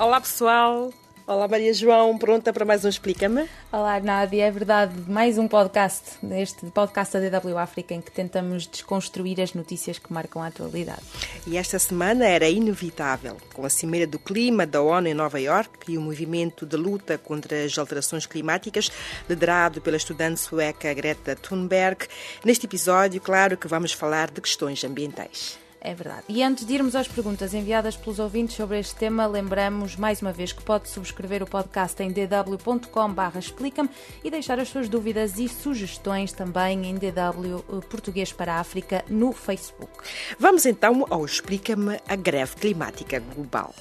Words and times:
Olá 0.00 0.18
pessoal, 0.18 0.90
Olá 1.26 1.46
Maria 1.46 1.74
João, 1.74 2.16
pronta 2.16 2.54
para 2.54 2.64
mais 2.64 2.86
um 2.86 2.88
Explica-me? 2.88 3.46
Olá 3.70 4.00
Nádia, 4.00 4.46
é 4.46 4.50
verdade, 4.50 4.94
mais 5.06 5.36
um 5.36 5.46
podcast, 5.46 6.16
este 6.38 6.64
podcast 6.70 7.18
da 7.18 7.38
DW 7.38 7.58
África 7.58 7.92
em 7.92 8.00
que 8.00 8.10
tentamos 8.10 8.66
desconstruir 8.66 9.38
as 9.42 9.52
notícias 9.52 9.98
que 9.98 10.10
marcam 10.10 10.42
a 10.42 10.46
atualidade. 10.46 11.02
E 11.46 11.58
esta 11.58 11.78
semana 11.78 12.24
era 12.24 12.48
inevitável, 12.48 13.36
com 13.52 13.66
a 13.66 13.68
Cimeira 13.68 14.06
do 14.06 14.18
Clima 14.18 14.66
da 14.66 14.80
ONU 14.80 15.08
em 15.08 15.12
Nova 15.12 15.38
Iorque 15.38 15.92
e 15.92 15.98
o 15.98 16.00
movimento 16.00 16.64
de 16.64 16.78
luta 16.78 17.18
contra 17.18 17.62
as 17.62 17.76
alterações 17.76 18.24
climáticas, 18.24 18.90
liderado 19.28 19.82
pela 19.82 19.98
estudante 19.98 20.40
sueca 20.40 20.94
Greta 20.94 21.36
Thunberg. 21.36 22.08
Neste 22.42 22.64
episódio, 22.64 23.20
claro 23.20 23.58
que 23.58 23.68
vamos 23.68 23.92
falar 23.92 24.30
de 24.30 24.40
questões 24.40 24.82
ambientais. 24.82 25.58
É 25.80 25.94
verdade. 25.94 26.24
E 26.28 26.42
antes 26.42 26.66
de 26.66 26.74
irmos 26.74 26.94
às 26.94 27.08
perguntas 27.08 27.54
enviadas 27.54 27.96
pelos 27.96 28.18
ouvintes 28.18 28.54
sobre 28.54 28.78
este 28.78 28.94
tema, 28.94 29.26
lembramos 29.26 29.96
mais 29.96 30.20
uma 30.20 30.32
vez 30.32 30.52
que 30.52 30.62
pode 30.62 30.88
subscrever 30.90 31.42
o 31.42 31.46
podcast 31.46 32.02
em 32.02 32.12
dw.com.br 32.12 33.38
explica-me 33.38 33.88
e 34.22 34.30
deixar 34.30 34.60
as 34.60 34.68
suas 34.68 34.88
dúvidas 34.88 35.38
e 35.38 35.48
sugestões 35.48 36.32
também 36.32 36.86
em 36.86 36.94
DW 36.94 37.64
eh, 37.78 37.86
Português 37.88 38.30
para 38.32 38.54
a 38.54 38.60
África 38.60 39.02
no 39.08 39.32
Facebook. 39.32 39.90
Vamos 40.38 40.66
então 40.66 41.06
ao 41.08 41.24
Explica-me 41.24 41.98
a 42.06 42.16
greve 42.16 42.56
climática 42.56 43.20
global. 43.20 43.74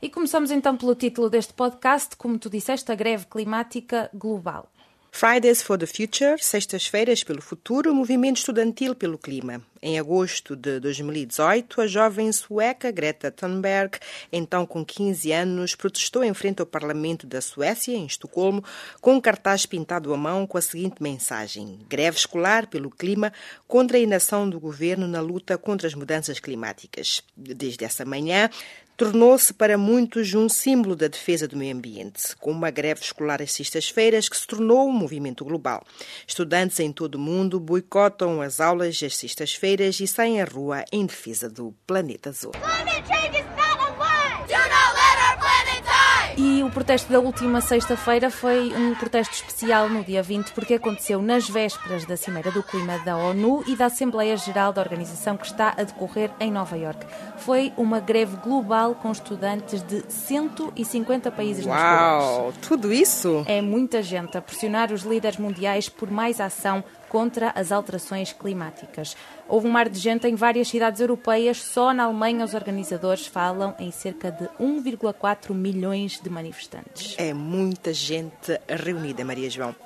E 0.00 0.10
começamos 0.10 0.50
então 0.50 0.76
pelo 0.76 0.96
título 0.96 1.30
deste 1.30 1.52
podcast, 1.52 2.16
como 2.16 2.36
tu 2.36 2.50
disseste, 2.50 2.90
a 2.90 2.94
greve 2.96 3.26
climática 3.26 4.10
global. 4.12 4.71
Fridays 5.14 5.62
for 5.62 5.78
the 5.78 5.86
Future, 5.86 6.42
Sextas-feiras 6.42 7.22
pelo 7.22 7.42
Futuro, 7.42 7.94
Movimento 7.94 8.38
Estudantil 8.38 8.94
pelo 8.94 9.18
Clima. 9.18 9.62
Em 9.80 9.98
agosto 9.98 10.56
de 10.56 10.80
2018, 10.80 11.80
a 11.80 11.86
jovem 11.86 12.32
sueca 12.32 12.90
Greta 12.90 13.30
Thunberg, 13.30 13.98
então 14.32 14.64
com 14.64 14.84
15 14.84 15.30
anos, 15.32 15.74
protestou 15.74 16.24
em 16.24 16.32
frente 16.32 16.60
ao 16.60 16.66
Parlamento 16.66 17.26
da 17.26 17.40
Suécia, 17.40 17.94
em 17.94 18.06
Estocolmo, 18.06 18.64
com 19.00 19.14
um 19.14 19.20
cartaz 19.20 19.66
pintado 19.66 20.14
à 20.14 20.16
mão 20.16 20.46
com 20.46 20.56
a 20.56 20.62
seguinte 20.62 21.02
mensagem: 21.02 21.80
Greve 21.88 22.16
escolar 22.16 22.68
pelo 22.68 22.90
clima 22.90 23.32
contra 23.68 23.98
a 23.98 24.00
inação 24.00 24.48
do 24.48 24.58
governo 24.58 25.06
na 25.06 25.20
luta 25.20 25.58
contra 25.58 25.86
as 25.86 25.94
mudanças 25.94 26.40
climáticas. 26.40 27.22
Desde 27.36 27.84
essa 27.84 28.04
manhã, 28.04 28.48
tornou-se 28.96 29.52
para 29.52 29.78
muitos 29.78 30.34
um 30.34 30.48
símbolo 30.48 30.94
da 30.94 31.08
defesa 31.08 31.48
do 31.48 31.56
meio 31.56 31.74
ambiente, 31.74 32.36
com 32.36 32.50
uma 32.50 32.70
greve 32.70 33.00
escolar 33.00 33.42
às 33.42 33.52
sextas-feiras 33.52 34.28
que 34.28 34.36
se 34.36 34.46
tornou 34.46 34.88
um 34.88 34.92
movimento 34.92 35.44
global. 35.44 35.84
Estudantes 36.26 36.78
em 36.80 36.92
todo 36.92 37.16
o 37.16 37.18
mundo 37.18 37.58
boicotam 37.58 38.40
as 38.40 38.60
aulas 38.60 39.02
às 39.02 39.16
sextas-feiras 39.16 40.00
e 40.00 40.06
saem 40.06 40.40
à 40.40 40.44
rua 40.44 40.84
em 40.92 41.06
defesa 41.06 41.48
do 41.48 41.74
planeta 41.86 42.30
azul. 42.30 42.52
E 46.62 46.64
o 46.64 46.70
protesto 46.70 47.10
da 47.10 47.18
última 47.18 47.60
sexta-feira 47.60 48.30
foi 48.30 48.72
um 48.72 48.94
protesto 48.94 49.34
especial 49.34 49.88
no 49.88 50.04
dia 50.04 50.22
20, 50.22 50.52
porque 50.52 50.74
aconteceu 50.74 51.20
nas 51.20 51.48
vésperas 51.48 52.04
da 52.04 52.16
Cimeira 52.16 52.52
do 52.52 52.62
Clima 52.62 53.00
da 53.00 53.16
ONU 53.16 53.64
e 53.66 53.74
da 53.74 53.86
Assembleia 53.86 54.36
Geral 54.36 54.72
da 54.72 54.80
organização 54.80 55.36
que 55.36 55.44
está 55.44 55.74
a 55.76 55.82
decorrer 55.82 56.30
em 56.38 56.52
Nova 56.52 56.76
York. 56.76 57.04
Foi 57.38 57.72
uma 57.76 57.98
greve 57.98 58.36
global 58.36 58.94
com 58.94 59.10
estudantes 59.10 59.82
de 59.82 60.04
150 60.08 61.32
países 61.32 61.66
Uau, 61.66 61.74
nas 61.74 62.38
ruas. 62.38 62.54
tudo 62.58 62.92
isso? 62.92 63.42
É 63.48 63.60
muita 63.60 64.00
gente 64.00 64.38
a 64.38 64.40
pressionar 64.40 64.92
os 64.92 65.02
líderes 65.02 65.38
mundiais 65.38 65.88
por 65.88 66.12
mais 66.12 66.40
ação 66.40 66.84
contra 67.12 67.52
as 67.54 67.70
alterações 67.70 68.32
climáticas. 68.32 69.14
Houve 69.46 69.68
um 69.68 69.70
mar 69.70 69.86
de 69.90 69.98
gente 69.98 70.26
em 70.26 70.34
várias 70.34 70.68
cidades 70.68 70.98
europeias. 70.98 71.62
Só 71.62 71.92
na 71.92 72.04
Alemanha 72.04 72.42
os 72.42 72.54
organizadores 72.54 73.26
falam 73.26 73.74
em 73.78 73.90
cerca 73.90 74.32
de 74.32 74.48
1,4 74.58 75.52
milhões 75.52 76.18
de 76.18 76.30
manifestantes. 76.30 77.14
É 77.18 77.34
muita 77.34 77.92
gente 77.92 78.58
reunida, 78.66 79.22
Maria 79.26 79.50
João. 79.50 79.76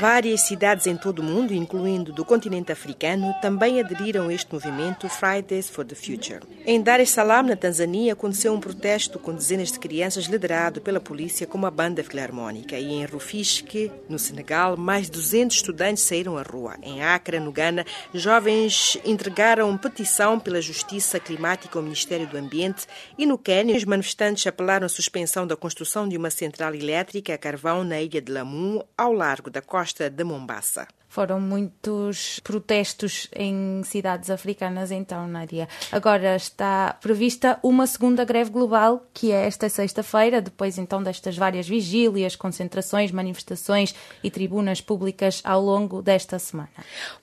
Várias 0.00 0.42
cidades 0.42 0.86
em 0.86 0.96
todo 0.96 1.18
o 1.18 1.22
mundo, 1.24 1.52
incluindo 1.52 2.12
do 2.12 2.24
continente 2.24 2.70
africano, 2.70 3.34
também 3.42 3.80
aderiram 3.80 4.28
a 4.28 4.32
este 4.32 4.52
movimento 4.52 5.08
Fridays 5.08 5.68
for 5.68 5.84
the 5.84 5.96
Future. 5.96 6.40
Em 6.64 6.80
Dar 6.80 7.00
es 7.00 7.10
Salaam, 7.10 7.42
na 7.42 7.56
Tanzânia, 7.56 8.12
aconteceu 8.12 8.52
um 8.52 8.60
protesto 8.60 9.18
com 9.18 9.34
dezenas 9.34 9.72
de 9.72 9.78
crianças 9.80 10.26
liderado 10.26 10.80
pela 10.80 11.00
polícia 11.00 11.48
com 11.48 11.58
uma 11.58 11.70
banda 11.70 12.04
filarmónica 12.04 12.78
e 12.78 12.92
em 12.92 13.04
Rufisque, 13.06 13.90
no 14.08 14.20
Senegal, 14.20 14.76
mais 14.76 15.06
de 15.06 15.12
200 15.12 15.56
estudantes 15.56 16.04
saíram 16.04 16.38
à 16.38 16.42
rua. 16.42 16.76
Em 16.80 17.02
Acre, 17.02 17.40
no 17.40 17.50
Ghana, 17.50 17.84
jovens 18.14 18.98
entregaram 19.04 19.76
petição 19.76 20.38
pela 20.38 20.60
justiça 20.60 21.18
climática 21.18 21.76
ao 21.76 21.82
Ministério 21.82 22.26
do 22.26 22.38
Ambiente 22.38 22.86
e 23.16 23.26
no 23.26 23.36
Quênia, 23.36 23.76
os 23.76 23.84
manifestantes 23.84 24.46
apelaram 24.46 24.86
à 24.86 24.88
suspensão 24.88 25.44
da 25.44 25.56
construção 25.56 25.87
de 26.08 26.16
uma 26.16 26.30
central 26.30 26.74
elétrica 26.74 27.32
a 27.32 27.38
carvão 27.38 27.82
na 27.82 28.00
ilha 28.00 28.20
de 28.20 28.30
Lamu, 28.30 28.84
ao 28.96 29.12
largo 29.12 29.50
da 29.50 29.62
costa 29.62 30.10
de 30.10 30.22
Mombasa. 30.22 30.86
Foram 31.08 31.40
muitos 31.40 32.38
protestos 32.40 33.28
em 33.34 33.82
cidades 33.82 34.28
africanas, 34.28 34.90
então, 34.90 35.26
Nádia. 35.26 35.66
Agora 35.90 36.36
está 36.36 36.96
prevista 37.00 37.58
uma 37.62 37.86
segunda 37.86 38.24
greve 38.24 38.50
global, 38.50 39.06
que 39.14 39.32
é 39.32 39.46
esta 39.46 39.70
sexta-feira, 39.70 40.42
depois 40.42 40.76
então 40.76 41.02
destas 41.02 41.36
várias 41.36 41.66
vigílias, 41.66 42.36
concentrações, 42.36 43.10
manifestações 43.10 43.94
e 44.22 44.30
tribunas 44.30 44.82
públicas 44.82 45.40
ao 45.44 45.62
longo 45.62 46.02
desta 46.02 46.38
semana. 46.38 46.68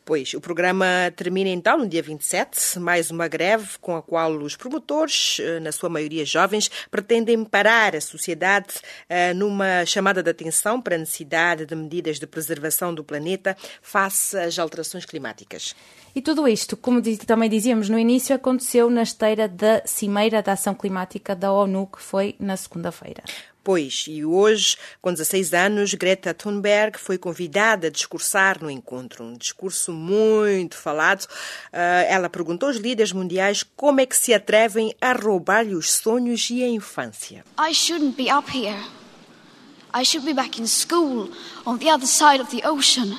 Pois, 0.04 0.34
o 0.34 0.42
programa 0.42 0.86
termina 1.16 1.50
então 1.50 1.78
no 1.78 1.88
dia 1.88 2.02
27, 2.02 2.80
mais 2.80 3.12
uma 3.12 3.28
greve 3.28 3.78
com 3.80 3.96
a 3.96 4.02
qual 4.02 4.32
os 4.34 4.56
promotores, 4.56 5.38
eh, 5.40 5.60
na 5.60 5.72
sua 5.72 5.90
maioria 5.90 6.26
jovens, 6.26 6.70
pretendem 6.90 7.44
parar 7.44 7.96
a 7.96 8.02
sociedade 8.02 8.74
eh, 9.08 9.34
numa 9.34 9.86
chamada 9.86 10.24
de 10.24 10.30
atenção 10.30 10.82
para 10.82 10.96
a 10.96 11.00
necessidade 11.00 11.66
de 11.66 11.76
medidas 11.76 12.20
de 12.20 12.26
preservação 12.26 12.94
do 12.94 13.04
planeta 13.04 13.56
face 13.82 14.38
às 14.38 14.58
alterações 14.60 15.06
climáticas. 15.06 15.76
E 16.16 16.22
tudo 16.22 16.48
isto, 16.48 16.78
como 16.78 17.02
também 17.26 17.50
dizíamos 17.50 17.90
no 17.90 18.00
início, 18.00 18.34
aconteceu 18.34 18.90
na 18.90 19.04
esteira 19.04 19.50
da 19.50 19.82
Cimeira 19.86 20.42
da 20.42 20.54
Ação 20.54 20.74
Climática 20.74 21.36
da 21.36 21.52
ONU, 21.52 21.88
que 21.88 22.02
foi 22.02 22.36
na 22.40 22.56
segunda-feira. 22.56 23.22
Pois, 23.66 24.06
e 24.08 24.24
hoje, 24.24 24.78
com 25.02 25.12
16 25.12 25.54
anos, 25.56 25.94
Greta 25.96 26.36
Thunberg 26.36 27.00
foi 27.00 27.18
convidada 27.18 27.88
a 27.88 27.90
discursar 27.90 28.64
no 28.64 28.70
encontro. 28.70 29.24
Um 29.24 29.34
discurso 29.34 29.92
muito 29.92 30.78
falado. 30.78 31.24
Uh, 31.24 32.06
ela 32.08 32.30
perguntou 32.30 32.70
aos 32.70 32.78
líderes 32.78 33.12
mundiais 33.12 33.66
como 33.76 34.00
é 34.00 34.06
que 34.06 34.16
se 34.16 34.36
atrevem 34.36 34.96
a 35.02 35.14
roubar-lhe 35.14 35.74
os 35.74 35.92
sonhos 35.92 36.48
e 36.52 36.64
a 36.64 36.68
infância. 36.68 37.44
I 37.60 37.74
shouldn't 37.74 38.16
be 38.16 38.32
up 38.32 38.56
here. 38.56 38.86
I 39.94 40.06
should 40.06 40.26
be 40.26 40.34
back 40.34 40.62
in 40.62 40.68
school 40.68 41.32
on 41.66 41.80
the 41.80 41.92
other 41.92 42.08
side 42.08 42.40
of 42.40 42.56
the 42.56 42.66
ocean. 42.68 43.18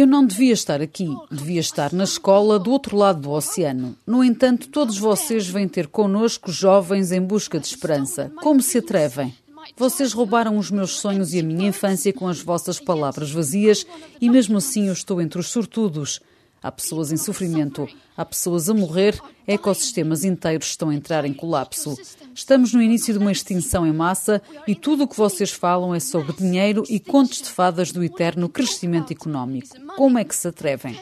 Eu 0.00 0.06
não 0.06 0.24
devia 0.24 0.54
estar 0.54 0.80
aqui, 0.80 1.14
devia 1.30 1.60
estar 1.60 1.92
na 1.92 2.04
escola 2.04 2.58
do 2.58 2.70
outro 2.70 2.96
lado 2.96 3.20
do 3.20 3.32
oceano. 3.32 3.94
No 4.06 4.24
entanto, 4.24 4.70
todos 4.70 4.96
vocês 4.96 5.46
vêm 5.46 5.68
ter 5.68 5.88
connosco 5.88 6.50
jovens 6.50 7.12
em 7.12 7.20
busca 7.20 7.60
de 7.60 7.66
esperança. 7.66 8.32
Como 8.36 8.62
se 8.62 8.78
atrevem? 8.78 9.34
Vocês 9.76 10.14
roubaram 10.14 10.56
os 10.56 10.70
meus 10.70 10.92
sonhos 10.92 11.34
e 11.34 11.40
a 11.40 11.42
minha 11.42 11.68
infância 11.68 12.14
com 12.14 12.26
as 12.26 12.40
vossas 12.40 12.80
palavras 12.80 13.30
vazias 13.30 13.86
e 14.18 14.30
mesmo 14.30 14.56
assim 14.56 14.86
eu 14.86 14.94
estou 14.94 15.20
entre 15.20 15.38
os 15.38 15.48
sortudos. 15.48 16.18
Há 16.62 16.70
pessoas 16.70 17.10
em 17.10 17.16
sofrimento, 17.16 17.88
há 18.16 18.24
pessoas 18.24 18.68
a 18.68 18.74
morrer, 18.74 19.18
ecossistemas 19.46 20.24
inteiros 20.24 20.68
estão 20.68 20.90
a 20.90 20.94
entrar 20.94 21.24
em 21.24 21.32
colapso. 21.32 21.96
Estamos 22.34 22.74
no 22.74 22.82
início 22.82 23.14
de 23.14 23.18
uma 23.18 23.32
extinção 23.32 23.86
em 23.86 23.92
massa 23.92 24.42
e 24.66 24.74
tudo 24.74 25.04
o 25.04 25.08
que 25.08 25.16
vocês 25.16 25.50
falam 25.50 25.94
é 25.94 26.00
sobre 26.00 26.34
dinheiro 26.34 26.82
e 26.88 27.00
contos 27.00 27.40
de 27.40 27.48
fadas 27.48 27.92
do 27.92 28.04
eterno 28.04 28.48
crescimento 28.48 29.12
económico. 29.12 29.68
Como 29.96 30.18
é 30.18 30.24
que 30.24 30.36
se 30.36 30.48
atrevem? 30.48 30.98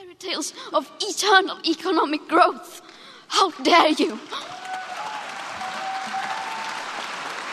How 3.31 3.53
dare 3.63 3.95
you! 3.99 4.58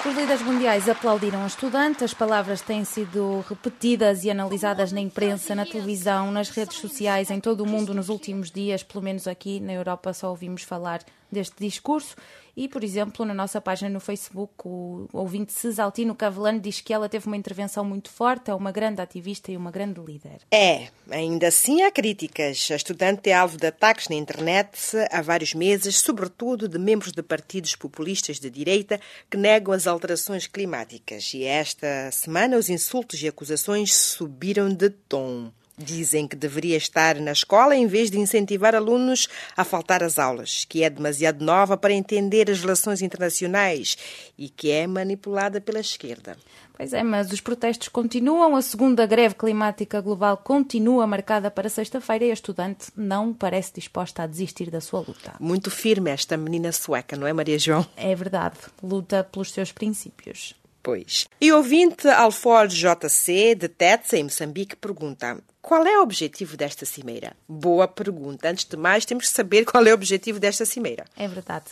Os 0.07 0.13
líderes 0.13 0.43
mundiais 0.43 0.87
aplaudiram 0.87 1.43
o 1.43 1.47
estudante, 1.47 2.03
as 2.03 2.13
palavras 2.13 2.61
têm 2.61 2.85
sido 2.85 3.43
repetidas 3.49 4.23
e 4.23 4.29
analisadas 4.29 4.91
na 4.91 5.01
imprensa, 5.01 5.55
na 5.55 5.65
televisão, 5.65 6.31
nas 6.31 6.49
redes 6.49 6.77
sociais, 6.77 7.31
em 7.31 7.39
todo 7.39 7.61
o 7.61 7.67
mundo 7.67 7.91
nos 7.91 8.07
últimos 8.07 8.51
dias, 8.51 8.83
pelo 8.83 9.03
menos 9.03 9.27
aqui 9.27 9.59
na 9.59 9.73
Europa 9.73 10.13
só 10.13 10.29
ouvimos 10.29 10.61
falar 10.61 11.01
deste 11.31 11.55
discurso. 11.57 12.15
E, 12.55 12.69
por 12.69 12.83
exemplo, 12.83 13.25
na 13.25 13.33
nossa 13.33 13.59
página 13.59 13.89
no 13.89 13.99
Facebook, 13.99 14.53
o 14.63 15.07
ouvinte 15.11 15.51
Cesaltino 15.51 16.15
Cavelano 16.15 16.59
diz 16.59 16.79
que 16.79 16.93
ela 16.93 17.09
teve 17.09 17.27
uma 17.27 17.35
intervenção 17.35 17.83
muito 17.83 18.09
forte, 18.09 18.49
é 18.49 18.53
uma 18.53 18.71
grande 18.71 19.01
ativista 19.01 19.51
e 19.51 19.57
uma 19.57 19.71
grande 19.71 19.99
líder. 19.99 20.39
É, 20.49 20.87
ainda 21.11 21.47
assim 21.47 21.81
há 21.81 21.91
críticas. 21.91 22.69
A 22.71 22.75
estudante 22.75 23.29
é 23.29 23.33
alvo 23.33 23.57
de 23.57 23.67
ataques 23.67 24.07
na 24.07 24.15
internet 24.15 24.79
há 25.11 25.21
vários 25.21 25.53
meses, 25.53 25.97
sobretudo 25.97 26.69
de 26.69 26.79
membros 26.79 27.11
de 27.11 27.21
partidos 27.21 27.75
populistas 27.75 28.39
de 28.39 28.49
direita 28.49 28.99
que 29.29 29.37
negam 29.37 29.73
as 29.73 29.85
alterações 29.85 30.47
climáticas. 30.47 31.33
E 31.33 31.43
esta 31.43 32.09
semana 32.11 32.57
os 32.57 32.69
insultos 32.69 33.21
e 33.21 33.27
acusações 33.27 33.93
subiram 33.93 34.69
de 34.69 34.89
tom. 34.89 35.51
Dizem 35.77 36.25
que 36.25 36.37
deveria 36.37 36.77
estar 36.77 37.15
na 37.15 37.33
escola 37.33 37.75
em 37.75 37.85
vez 37.85 38.09
de 38.09 38.17
incentivar 38.17 38.73
alunos 38.73 39.27
a 39.57 39.63
faltar 39.65 40.01
às 40.03 40.17
aulas, 40.17 40.65
que 40.67 40.83
é 40.83 40.89
demasiado 40.89 41.43
nova 41.43 41.75
para 41.75 41.93
entender 41.93 42.49
as 42.49 42.61
relações 42.61 43.01
internacionais 43.01 43.97
e 44.37 44.47
que 44.47 44.71
é 44.71 44.87
manipulada 44.87 45.59
pela 45.59 45.81
esquerda. 45.81 46.37
Pois 46.77 46.93
é, 46.93 47.03
mas 47.03 47.31
os 47.31 47.39
protestos 47.39 47.87
continuam, 47.87 48.55
a 48.55 48.61
segunda 48.61 49.05
greve 49.05 49.35
climática 49.35 50.01
global 50.01 50.37
continua 50.37 51.07
marcada 51.07 51.49
para 51.49 51.69
sexta-feira 51.69 52.25
e 52.25 52.31
a 52.31 52.33
estudante 52.33 52.87
não 52.95 53.33
parece 53.33 53.73
disposta 53.73 54.23
a 54.23 54.27
desistir 54.27 54.69
da 54.69 54.81
sua 54.81 54.99
luta. 54.99 55.35
Muito 55.39 55.71
firme 55.71 56.09
esta 56.09 56.35
menina 56.35 56.71
sueca, 56.71 57.15
não 57.15 57.27
é, 57.27 57.33
Maria 57.33 57.57
João? 57.57 57.85
É 57.95 58.13
verdade, 58.13 58.57
luta 58.83 59.23
pelos 59.23 59.51
seus 59.51 59.71
princípios. 59.71 60.53
Pois. 60.85 61.27
E 61.41 61.51
ouvinte 61.51 62.07
Alforge 62.07 62.77
JC, 62.77 63.55
de 63.55 63.67
Tetsa, 63.67 64.17
em 64.17 64.23
Moçambique, 64.25 64.75
pergunta: 64.75 65.35
qual 65.59 65.83
é 65.83 65.97
o 65.97 66.03
objetivo 66.03 66.55
desta 66.55 66.85
cimeira? 66.85 67.35
Boa 67.49 67.87
pergunta. 67.87 68.47
Antes 68.47 68.65
de 68.65 68.77
mais, 68.77 69.03
temos 69.03 69.27
que 69.27 69.33
saber 69.33 69.65
qual 69.65 69.83
é 69.83 69.89
o 69.89 69.95
objetivo 69.95 70.39
desta 70.39 70.63
cimeira. 70.63 71.03
É 71.17 71.27
verdade. 71.27 71.65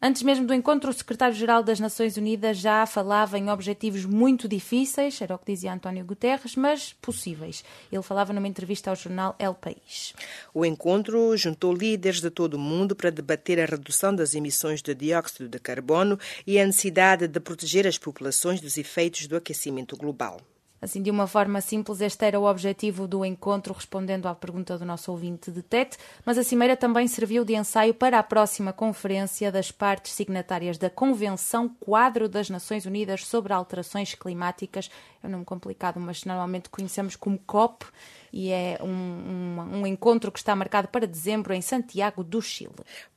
Antes 0.00 0.22
mesmo 0.22 0.46
do 0.46 0.54
encontro, 0.54 0.90
o 0.90 0.92
secretário-geral 0.92 1.60
das 1.60 1.80
Nações 1.80 2.16
Unidas 2.16 2.58
já 2.58 2.86
falava 2.86 3.36
em 3.36 3.50
objetivos 3.50 4.04
muito 4.04 4.46
difíceis, 4.46 5.20
era 5.20 5.34
o 5.34 5.38
que 5.38 5.52
dizia 5.52 5.72
António 5.72 6.04
Guterres, 6.04 6.54
mas 6.54 6.92
possíveis. 7.02 7.64
Ele 7.90 8.00
falava 8.00 8.32
numa 8.32 8.46
entrevista 8.46 8.90
ao 8.90 8.96
jornal 8.96 9.34
El 9.40 9.54
País. 9.54 10.14
O 10.54 10.64
encontro 10.64 11.36
juntou 11.36 11.74
líderes 11.74 12.20
de 12.20 12.30
todo 12.30 12.54
o 12.54 12.58
mundo 12.60 12.94
para 12.94 13.10
debater 13.10 13.58
a 13.58 13.66
redução 13.66 14.14
das 14.14 14.36
emissões 14.36 14.80
de 14.80 14.94
dióxido 14.94 15.48
de 15.48 15.58
carbono 15.58 16.16
e 16.46 16.60
a 16.60 16.64
necessidade 16.64 17.26
de 17.26 17.40
proteger 17.40 17.84
as 17.84 17.98
populações 17.98 18.60
dos 18.60 18.78
efeitos 18.78 19.26
do 19.26 19.34
aquecimento 19.36 19.96
global. 19.96 20.40
Assim, 20.80 21.02
de 21.02 21.10
uma 21.10 21.26
forma 21.26 21.60
simples, 21.60 22.00
este 22.00 22.24
era 22.24 22.38
o 22.38 22.44
objetivo 22.44 23.08
do 23.08 23.24
encontro, 23.24 23.74
respondendo 23.74 24.26
à 24.26 24.34
pergunta 24.34 24.78
do 24.78 24.84
nosso 24.84 25.10
ouvinte 25.10 25.50
de 25.50 25.60
Tete, 25.60 25.96
mas 26.24 26.38
a 26.38 26.44
Cimeira 26.44 26.76
também 26.76 27.08
serviu 27.08 27.44
de 27.44 27.54
ensaio 27.54 27.92
para 27.92 28.18
a 28.18 28.22
próxima 28.22 28.72
conferência 28.72 29.50
das 29.50 29.72
partes 29.72 30.12
signatárias 30.12 30.78
da 30.78 30.88
Convenção 30.88 31.68
Quadro 31.80 32.28
das 32.28 32.48
Nações 32.48 32.86
Unidas 32.86 33.26
sobre 33.26 33.52
Alterações 33.52 34.14
Climáticas. 34.14 34.88
É 35.22 35.26
um 35.26 35.30
nome 35.30 35.44
complicado, 35.44 35.98
mas 35.98 36.24
normalmente 36.24 36.68
conhecemos 36.68 37.16
como 37.16 37.38
COP, 37.40 37.84
e 38.32 38.50
é 38.50 38.78
um, 38.80 38.88
um, 38.88 39.80
um 39.80 39.86
encontro 39.86 40.30
que 40.30 40.38
está 40.38 40.54
marcado 40.54 40.88
para 40.88 41.06
dezembro 41.06 41.52
em 41.54 41.60
Santiago 41.60 42.22
do 42.22 42.40
Chile. 42.40 42.74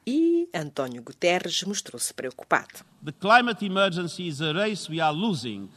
E 0.07 0.49
António 0.53 1.03
Guterres 1.03 1.61
mostrou-se 1.63 2.13
preocupado. 2.13 2.79
The 3.03 3.11
climate 3.11 3.63
emergency 3.65 4.27
is 4.27 4.41
a 4.41 4.51
race 4.51 4.89
we 4.91 4.99
are 4.99 5.15
losing. 5.15 5.69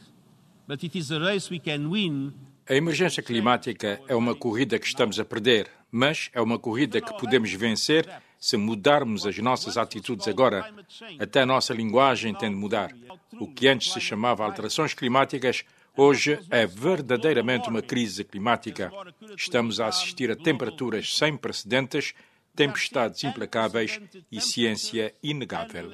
A 2.67 2.73
emergência 2.73 3.21
climática 3.21 4.01
é 4.07 4.15
uma 4.15 4.33
corrida 4.33 4.79
que 4.79 4.87
estamos 4.87 5.19
a 5.19 5.25
perder, 5.25 5.69
mas 5.91 6.31
é 6.33 6.41
uma 6.41 6.57
corrida 6.57 6.99
que 6.99 7.13
podemos 7.19 7.53
vencer 7.53 8.09
se 8.39 8.57
mudarmos 8.57 9.27
as 9.27 9.37
nossas 9.37 9.77
atitudes 9.77 10.27
agora. 10.27 10.73
Até 11.19 11.41
a 11.41 11.45
nossa 11.45 11.71
linguagem 11.71 12.33
tem 12.33 12.49
de 12.49 12.55
mudar. 12.55 12.91
O 13.39 13.47
que 13.47 13.67
antes 13.67 13.93
se 13.93 14.01
chamava 14.01 14.43
alterações 14.43 14.95
climáticas, 14.95 15.63
hoje 15.95 16.39
é 16.49 16.65
verdadeiramente 16.65 17.69
uma 17.69 17.83
crise 17.83 18.23
climática. 18.23 18.91
Estamos 19.37 19.79
a 19.79 19.85
assistir 19.85 20.31
a 20.31 20.35
temperaturas 20.35 21.15
sem 21.15 21.37
precedentes, 21.37 22.15
tempestades 22.55 23.23
implacáveis 23.23 23.99
e 24.31 24.41
ciência 24.41 25.13
inegável 25.21 25.91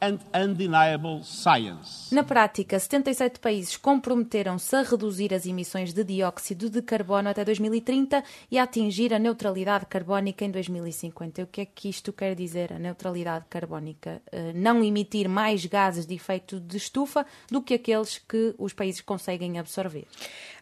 and 0.00 0.18
undeniable 0.34 1.22
science. 1.24 2.14
Na 2.14 2.22
prática, 2.22 2.78
77 2.78 3.40
países 3.40 3.76
comprometeram-se 3.76 4.74
a 4.76 4.82
reduzir 4.82 5.34
as 5.34 5.46
emissões 5.46 5.92
de 5.92 6.04
dióxido 6.04 6.70
de 6.70 6.80
carbono 6.82 7.28
até 7.28 7.44
2030 7.44 8.22
e 8.50 8.58
a 8.58 8.62
atingir 8.62 9.12
a 9.12 9.18
neutralidade 9.18 9.86
carbónica 9.86 10.44
em 10.44 10.50
2050. 10.50 11.42
O 11.42 11.46
que 11.46 11.62
é 11.62 11.66
que 11.66 11.88
isto 11.88 12.12
quer 12.12 12.34
dizer, 12.34 12.72
a 12.72 12.78
neutralidade 12.78 13.46
carbónica? 13.50 14.22
Uh, 14.32 14.52
não 14.54 14.82
emitir 14.84 15.28
mais 15.28 15.66
gases 15.66 16.06
de 16.06 16.14
efeito 16.14 16.60
de 16.60 16.76
estufa 16.76 17.26
do 17.50 17.60
que 17.60 17.74
aqueles 17.74 18.18
que 18.18 18.54
os 18.58 18.72
países 18.72 19.00
conseguem 19.00 19.58
absorver. 19.58 20.06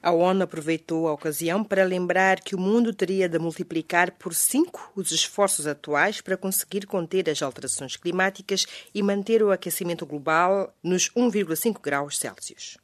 A 0.02 0.12
ONU 0.12 0.44
aproveitou 0.44 1.08
a 1.08 1.12
ocasião 1.12 1.64
para 1.64 1.84
lembrar 1.84 2.40
que 2.40 2.54
o 2.54 2.60
mundo 2.60 2.94
teria 2.94 3.28
de 3.28 3.38
multiplicar 3.38 4.12
por 4.12 4.34
cinco 4.34 4.92
os 4.94 5.10
esforços 5.10 5.66
atuais 5.66 6.20
para 6.20 6.36
conseguir 6.36 6.86
conter 6.86 7.28
as 7.28 7.42
alterações 7.42 7.96
climáticas 7.96 8.66
e 8.94 9.02
manter 9.02 9.25
o 9.42 9.50
aquecimento 9.50 10.06
global 10.06 10.74
nos 10.82 11.10
1,5 11.10 11.80
graus 11.80 12.18
Celsius. 12.18 12.78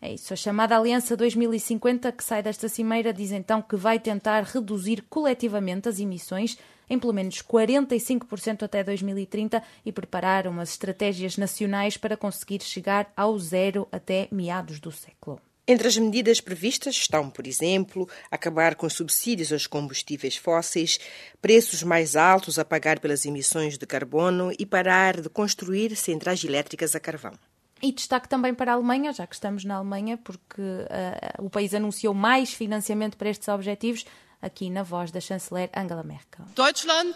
É 0.00 0.12
isso. 0.12 0.32
A 0.32 0.36
chamada 0.36 0.76
Aliança 0.76 1.16
2050, 1.16 2.10
que 2.10 2.24
sai 2.24 2.42
desta 2.42 2.68
cimeira, 2.68 3.12
diz 3.12 3.30
então 3.30 3.62
que 3.62 3.76
vai 3.76 4.00
tentar 4.00 4.42
reduzir 4.42 5.04
coletivamente 5.08 5.88
as 5.88 6.00
emissões 6.00 6.58
em 6.90 6.98
pelo 6.98 7.12
menos 7.12 7.40
45% 7.40 8.64
até 8.64 8.82
2030 8.82 9.62
e 9.86 9.92
preparar 9.92 10.46
umas 10.46 10.70
estratégias 10.70 11.36
nacionais 11.36 11.96
para 11.96 12.16
conseguir 12.16 12.62
chegar 12.62 13.12
ao 13.16 13.38
zero 13.38 13.86
até 13.90 14.28
meados 14.30 14.80
do 14.80 14.90
século. 14.90 15.40
Entre 15.66 15.86
as 15.86 15.96
medidas 15.96 16.40
previstas 16.40 16.96
estão, 16.96 17.30
por 17.30 17.46
exemplo, 17.46 18.08
acabar 18.28 18.74
com 18.74 18.90
subsídios 18.90 19.52
aos 19.52 19.68
combustíveis 19.68 20.36
fósseis, 20.36 20.98
preços 21.40 21.84
mais 21.84 22.16
altos 22.16 22.58
a 22.58 22.64
pagar 22.64 22.98
pelas 22.98 23.24
emissões 23.24 23.78
de 23.78 23.86
carbono 23.86 24.52
e 24.58 24.66
parar 24.66 25.20
de 25.20 25.28
construir 25.28 25.94
centrais 25.94 26.42
elétricas 26.42 26.96
a 26.96 27.00
carvão. 27.00 27.32
E 27.80 27.92
destaque 27.92 28.28
também 28.28 28.52
para 28.52 28.72
a 28.72 28.74
Alemanha, 28.74 29.12
já 29.12 29.24
que 29.24 29.34
estamos 29.34 29.64
na 29.64 29.76
Alemanha, 29.76 30.18
porque 30.18 30.60
uh, 30.60 31.44
o 31.44 31.48
país 31.48 31.72
anunciou 31.74 32.12
mais 32.12 32.52
financiamento 32.52 33.16
para 33.16 33.30
estes 33.30 33.46
objetivos, 33.46 34.04
aqui 34.40 34.68
na 34.68 34.82
voz 34.82 35.12
da 35.12 35.20
chanceler 35.20 35.70
Angela 35.76 36.02
Merkel. 36.02 36.44
Deutschland 36.56 37.14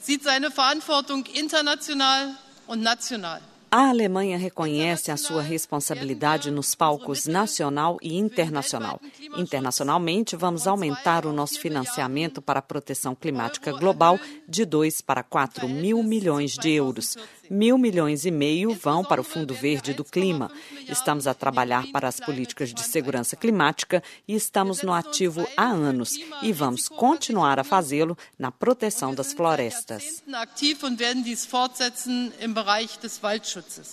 sieht 0.00 0.22
seine 0.22 0.50
Verantwortung 0.50 1.24
international 1.34 2.34
und 2.66 2.82
national. 2.82 3.40
A 3.70 3.90
Alemanha 3.90 4.38
reconhece 4.38 5.10
a 5.10 5.16
sua 5.18 5.42
responsabilidade 5.42 6.50
nos 6.50 6.74
palcos 6.74 7.26
nacional 7.26 7.98
e 8.00 8.16
internacional. 8.16 8.98
Internacionalmente, 9.36 10.34
vamos 10.36 10.66
aumentar 10.66 11.26
o 11.26 11.34
nosso 11.34 11.60
financiamento 11.60 12.40
para 12.40 12.60
a 12.60 12.62
proteção 12.62 13.14
climática 13.14 13.70
global 13.72 14.18
de 14.48 14.64
2 14.64 15.02
para 15.02 15.22
4 15.22 15.68
mil 15.68 16.02
milhões 16.02 16.52
de 16.52 16.70
euros. 16.70 17.18
Mil 17.50 17.78
milhões 17.78 18.26
e 18.26 18.30
meio 18.30 18.74
vão 18.74 19.02
para 19.02 19.20
o 19.20 19.24
Fundo 19.24 19.54
Verde 19.54 19.94
do 19.94 20.04
Clima. 20.04 20.50
Estamos 20.86 21.26
a 21.26 21.32
trabalhar 21.32 21.86
para 21.90 22.06
as 22.06 22.20
políticas 22.20 22.74
de 22.74 22.82
segurança 22.82 23.36
climática 23.36 24.02
e 24.26 24.34
estamos 24.34 24.82
no 24.82 24.92
ativo 24.92 25.48
há 25.56 25.64
anos 25.64 26.18
e 26.42 26.52
vamos 26.52 26.88
continuar 26.88 27.58
a 27.58 27.64
fazê-lo 27.64 28.18
na 28.38 28.52
proteção 28.52 29.14
das 29.14 29.32
florestas. 29.32 30.22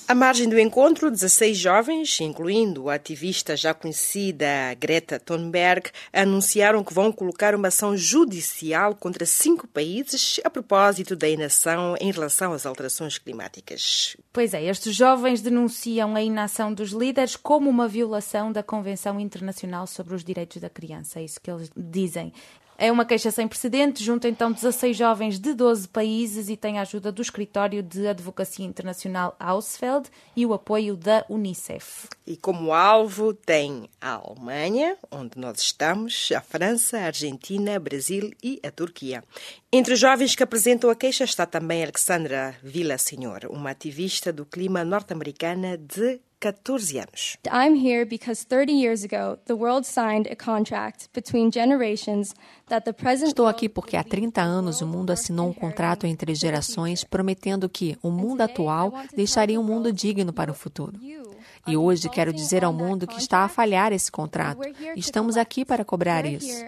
À 0.07 0.15
margem 0.15 0.49
do 0.49 0.59
encontro, 0.59 1.09
16 1.09 1.57
jovens, 1.57 2.19
incluindo 2.19 2.89
a 2.89 2.95
ativista 2.95 3.55
já 3.55 3.73
conhecida 3.73 4.73
Greta 4.77 5.17
Thunberg, 5.17 5.91
anunciaram 6.11 6.83
que 6.83 6.93
vão 6.93 7.11
colocar 7.11 7.55
uma 7.55 7.69
ação 7.69 7.95
judicial 7.95 8.95
contra 8.95 9.25
cinco 9.25 9.65
países 9.65 10.41
a 10.43 10.49
propósito 10.49 11.15
da 11.15 11.29
inação 11.29 11.95
em 12.01 12.11
relação 12.11 12.51
às 12.51 12.65
alterações 12.65 13.17
climáticas. 13.17 13.44
Pois 14.31 14.53
é, 14.53 14.63
estes 14.63 14.95
jovens 14.95 15.41
denunciam 15.41 16.15
a 16.15 16.21
inação 16.21 16.73
dos 16.73 16.91
líderes 16.91 17.35
como 17.35 17.69
uma 17.69 17.87
violação 17.87 18.51
da 18.51 18.63
Convenção 18.63 19.19
Internacional 19.19 19.87
sobre 19.87 20.15
os 20.15 20.23
Direitos 20.23 20.61
da 20.61 20.69
Criança. 20.69 21.19
É 21.19 21.23
isso 21.23 21.39
que 21.41 21.51
eles 21.51 21.71
dizem. 21.75 22.33
É 22.77 22.91
uma 22.91 23.05
queixa 23.05 23.31
sem 23.31 23.47
precedentes, 23.47 24.03
junta 24.03 24.27
então 24.27 24.51
16 24.51 24.97
jovens 24.97 25.39
de 25.39 25.53
12 25.53 25.87
países 25.87 26.49
e 26.49 26.57
tem 26.57 26.77
a 26.77 26.81
ajuda 26.81 27.09
do 27.09 27.21
Escritório 27.21 27.81
de 27.81 28.05
Advocacia 28.05 28.65
Internacional 28.65 29.33
Ausfeld 29.39 30.09
e 30.35 30.45
o 30.45 30.53
apoio 30.53 30.97
da 30.97 31.25
Unicef. 31.29 32.09
E 32.27 32.35
como 32.35 32.73
alvo 32.73 33.33
tem 33.33 33.89
a 34.01 34.15
Alemanha, 34.15 34.97
onde 35.09 35.37
nós 35.37 35.59
estamos, 35.59 36.29
a 36.35 36.41
França, 36.41 36.97
a 36.97 37.05
Argentina, 37.05 37.79
Brasil 37.79 38.31
e 38.43 38.59
a 38.61 38.69
Turquia. 38.69 39.23
Entre 39.71 39.93
os 39.93 39.99
jovens 39.99 40.35
que 40.35 40.43
apresentam 40.43 40.89
a 40.89 40.95
queixa 40.95 41.23
está 41.23 41.45
também 41.45 41.81
Alexandra 41.81 42.55
Villasenor, 42.61 43.47
uma 43.49 43.69
ativista 43.69 44.33
do 44.33 44.45
clima 44.45 44.83
norte-americana 44.83 45.77
de 45.77 46.19
14 46.45 46.99
anos. 46.99 47.37
I'm 47.51 47.75
here 47.75 48.05
because 48.05 48.45
30 48.45 48.71
years 48.71 49.03
ago 49.03 49.39
the 49.45 49.55
world 49.55 49.85
signed 49.85 50.27
a 50.31 50.35
contract 50.35 51.09
between 51.11 51.49
generations 51.51 52.35
that 52.67 52.85
the 52.85 52.93
present 52.93 53.29
Estou 53.29 53.47
aqui 53.47 53.67
porque 53.67 53.97
há 53.97 54.03
30 54.03 54.41
anos 54.41 54.81
o 54.81 54.85
mundo 54.85 55.09
assinou 55.11 55.49
um 55.49 55.53
contrato 55.53 56.05
entre 56.05 56.35
gerações 56.35 57.03
prometendo 57.03 57.67
que 57.67 57.97
o 58.03 58.11
mundo 58.11 58.41
atual 58.41 58.93
deixaria 59.15 59.59
um 59.59 59.63
mundo 59.63 59.91
digno 59.91 60.31
para 60.31 60.51
o 60.51 60.53
futuro. 60.53 60.93
E 61.67 61.75
hoje 61.75 62.09
quero 62.09 62.31
dizer 62.31 62.63
ao 62.63 62.71
mundo 62.71 63.07
que 63.07 63.17
está 63.17 63.39
a 63.39 63.47
falhar 63.47 63.91
esse 63.91 64.11
contrato. 64.11 64.61
Estamos 64.95 65.35
aqui 65.35 65.65
para 65.65 65.83
cobrar 65.83 66.23
isso. 66.25 66.63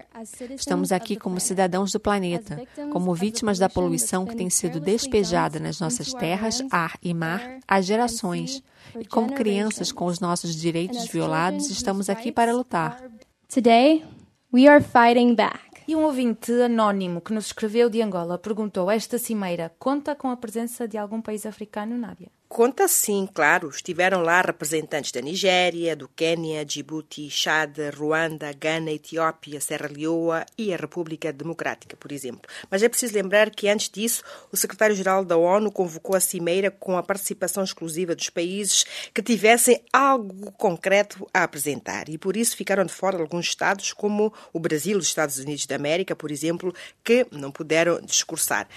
Estamos 0.55 0.91
aqui 0.91 1.15
como 1.15 1.39
cidadãos 1.39 1.91
do 1.91 1.99
planeta, 1.99 2.59
como 2.91 3.13
vítimas 3.13 3.59
da 3.59 3.69
poluição 3.69 4.25
que 4.25 4.35
tem 4.35 4.49
sido 4.49 4.79
despejada 4.79 5.59
nas 5.59 5.79
nossas 5.79 6.13
terras, 6.13 6.63
ar 6.71 6.97
e 7.03 7.13
mar 7.13 7.59
há 7.67 7.79
gerações. 7.79 8.63
E 8.99 9.05
como 9.05 9.33
crianças 9.33 9.91
com 9.91 10.05
os 10.05 10.19
nossos 10.19 10.55
direitos 10.55 11.07
violados, 11.07 11.69
estamos 11.69 12.09
aqui 12.09 12.31
para 12.31 12.53
lutar. 12.53 13.01
Today, 13.47 14.03
We 14.51 14.65
are 14.65 14.81
fighting 14.81 15.35
back. 15.35 15.59
E 15.85 15.93
um 15.95 16.03
ouvinte 16.03 16.53
anónimo 16.61 17.19
que 17.19 17.33
nos 17.33 17.47
escreveu 17.47 17.89
de 17.89 18.01
Angola 18.01 18.37
perguntou: 18.37 18.89
esta 18.89 19.17
cimeira 19.17 19.73
conta 19.77 20.15
com 20.15 20.29
a 20.29 20.37
presença 20.37 20.87
de 20.87 20.97
algum 20.97 21.21
país 21.21 21.45
africano, 21.45 21.97
Nádia? 21.97 22.31
Conta 22.49 22.87
sim, 22.87 23.27
claro. 23.31 23.67
Estiveram 23.69 24.21
lá 24.21 24.41
representantes 24.41 25.11
da 25.11 25.19
Nigéria, 25.19 25.97
do 25.97 26.07
Quênia, 26.07 26.63
Djibouti, 26.63 27.29
Chad, 27.29 27.77
Ruanda, 27.93 28.53
Gana, 28.53 28.89
Etiópia, 28.89 29.59
Serra 29.59 29.89
Leoa 29.93 30.45
e 30.57 30.73
a 30.73 30.77
República 30.77 31.33
Democrática, 31.33 31.97
por 31.97 32.09
exemplo. 32.11 32.49
Mas 32.71 32.81
é 32.81 32.87
preciso 32.89 33.13
lembrar 33.13 33.49
que 33.49 33.67
antes 33.67 33.89
disso, 33.89 34.23
o 34.49 34.55
secretário-geral 34.55 35.25
da 35.25 35.35
ONU 35.35 35.69
convocou 35.69 36.15
a 36.15 36.21
cimeira 36.21 36.71
com 36.71 36.97
a 36.97 37.03
participação 37.03 37.65
exclusiva 37.65 38.15
dos 38.15 38.29
países 38.29 38.85
que 39.13 39.21
tivessem 39.21 39.83
algo 39.91 40.51
concreto 40.53 41.27
a 41.33 41.43
apresentar. 41.43 42.07
E 42.07 42.17
por 42.17 42.37
isso 42.37 42.55
ficaram 42.55 42.85
de 42.85 42.93
fora 42.93 43.19
alguns 43.19 43.47
estados, 43.47 43.91
como 43.91 44.33
o 44.53 44.59
Brasil, 44.59 44.97
os 44.97 45.07
Estados 45.07 45.37
Unidos 45.37 45.65
da 45.65 45.75
América, 45.75 46.15
por 46.15 46.31
exemplo, 46.31 46.73
que 47.03 47.27
não 47.29 47.51
puderam 47.51 47.99
discursar. 47.99 48.67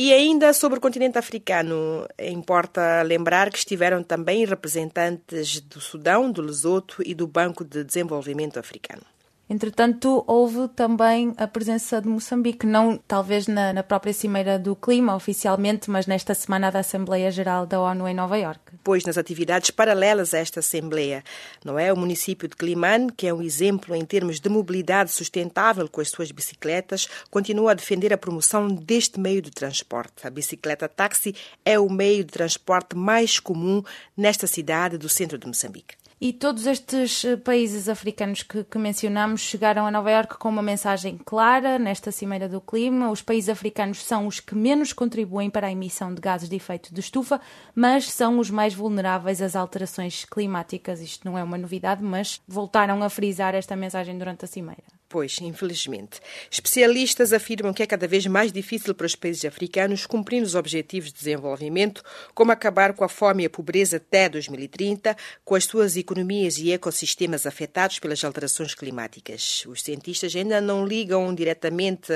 E 0.00 0.12
ainda 0.12 0.52
sobre 0.52 0.78
o 0.78 0.80
continente 0.80 1.18
africano, 1.18 2.06
importa 2.20 3.02
lembrar 3.02 3.50
que 3.50 3.58
estiveram 3.58 4.00
também 4.00 4.46
representantes 4.46 5.60
do 5.60 5.80
Sudão, 5.80 6.30
do 6.30 6.40
Lesoto 6.40 7.02
e 7.04 7.12
do 7.16 7.26
Banco 7.26 7.64
de 7.64 7.82
Desenvolvimento 7.82 8.60
Africano. 8.60 9.02
Entretanto, 9.50 10.22
houve 10.26 10.68
também 10.68 11.32
a 11.38 11.46
presença 11.46 12.02
de 12.02 12.08
Moçambique, 12.08 12.66
não 12.66 12.98
talvez 13.08 13.46
na, 13.46 13.72
na, 13.72 13.82
própria 13.82 14.12
Cimeira 14.12 14.58
do 14.58 14.76
Clima 14.76 15.16
oficialmente, 15.16 15.90
mas 15.90 16.06
nesta 16.06 16.34
semana 16.34 16.70
da 16.70 16.80
Assembleia 16.80 17.30
Geral 17.30 17.64
da 17.64 17.80
ONU 17.80 18.06
em 18.06 18.14
Nova 18.14 18.38
Iorque. 18.38 18.76
Pois 18.84 19.04
nas 19.04 19.16
atividades 19.16 19.70
paralelas 19.70 20.34
a 20.34 20.38
esta 20.38 20.60
Assembleia, 20.60 21.24
não 21.64 21.78
é? 21.78 21.90
O 21.90 21.96
município 21.96 22.46
de 22.46 22.56
Climane, 22.56 23.10
que 23.10 23.26
é 23.26 23.32
um 23.32 23.40
exemplo 23.40 23.94
em 23.94 24.04
termos 24.04 24.38
de 24.38 24.50
mobilidade 24.50 25.10
sustentável 25.10 25.88
com 25.88 26.02
as 26.02 26.10
suas 26.10 26.30
bicicletas, 26.30 27.08
continua 27.30 27.70
a 27.70 27.74
defender 27.74 28.12
a 28.12 28.18
promoção 28.18 28.68
deste 28.68 29.18
meio 29.18 29.40
de 29.40 29.50
transporte. 29.50 30.26
A 30.26 30.30
bicicleta 30.30 30.86
táxi 30.86 31.34
é 31.64 31.78
o 31.78 31.88
meio 31.88 32.22
de 32.22 32.32
transporte 32.32 32.94
mais 32.94 33.40
comum 33.40 33.82
nesta 34.14 34.46
cidade 34.46 34.98
do 34.98 35.08
centro 35.08 35.38
de 35.38 35.46
Moçambique. 35.46 35.96
E 36.20 36.32
todos 36.32 36.66
estes 36.66 37.24
eh, 37.24 37.36
países 37.36 37.88
africanos 37.88 38.42
que, 38.42 38.64
que 38.64 38.76
mencionamos 38.76 39.40
chegaram 39.40 39.86
a 39.86 39.90
Nova 39.90 40.10
Iorque 40.10 40.36
com 40.36 40.48
uma 40.48 40.60
mensagem 40.60 41.16
clara 41.16 41.78
nesta 41.78 42.10
Cimeira 42.10 42.48
do 42.48 42.60
Clima. 42.60 43.08
Os 43.08 43.22
países 43.22 43.48
africanos 43.48 44.04
são 44.04 44.26
os 44.26 44.40
que 44.40 44.56
menos 44.56 44.92
contribuem 44.92 45.48
para 45.48 45.68
a 45.68 45.70
emissão 45.70 46.12
de 46.12 46.20
gases 46.20 46.48
de 46.48 46.56
efeito 46.56 46.92
de 46.92 46.98
estufa, 46.98 47.40
mas 47.72 48.10
são 48.10 48.40
os 48.40 48.50
mais 48.50 48.74
vulneráveis 48.74 49.40
às 49.40 49.54
alterações 49.54 50.24
climáticas. 50.24 51.00
Isto 51.00 51.24
não 51.24 51.38
é 51.38 51.42
uma 51.44 51.56
novidade, 51.56 52.02
mas 52.02 52.40
voltaram 52.48 53.00
a 53.04 53.08
frisar 53.08 53.54
esta 53.54 53.76
mensagem 53.76 54.18
durante 54.18 54.44
a 54.44 54.48
Cimeira. 54.48 54.97
Pois, 55.08 55.38
infelizmente. 55.40 56.20
Especialistas 56.50 57.32
afirmam 57.32 57.72
que 57.72 57.82
é 57.82 57.86
cada 57.86 58.06
vez 58.06 58.26
mais 58.26 58.52
difícil 58.52 58.94
para 58.94 59.06
os 59.06 59.16
países 59.16 59.42
africanos 59.46 60.04
cumprir 60.04 60.42
os 60.42 60.54
objetivos 60.54 61.10
de 61.10 61.18
desenvolvimento, 61.18 62.02
como 62.34 62.52
acabar 62.52 62.92
com 62.92 63.04
a 63.04 63.08
fome 63.08 63.42
e 63.42 63.46
a 63.46 63.50
pobreza 63.50 63.96
até 63.96 64.28
2030, 64.28 65.16
com 65.46 65.54
as 65.54 65.64
suas 65.64 65.96
economias 65.96 66.58
e 66.58 66.72
ecossistemas 66.72 67.46
afetados 67.46 67.98
pelas 67.98 68.22
alterações 68.22 68.74
climáticas. 68.74 69.64
Os 69.66 69.82
cientistas 69.82 70.36
ainda 70.36 70.60
não 70.60 70.84
ligam 70.84 71.34
diretamente 71.34 72.12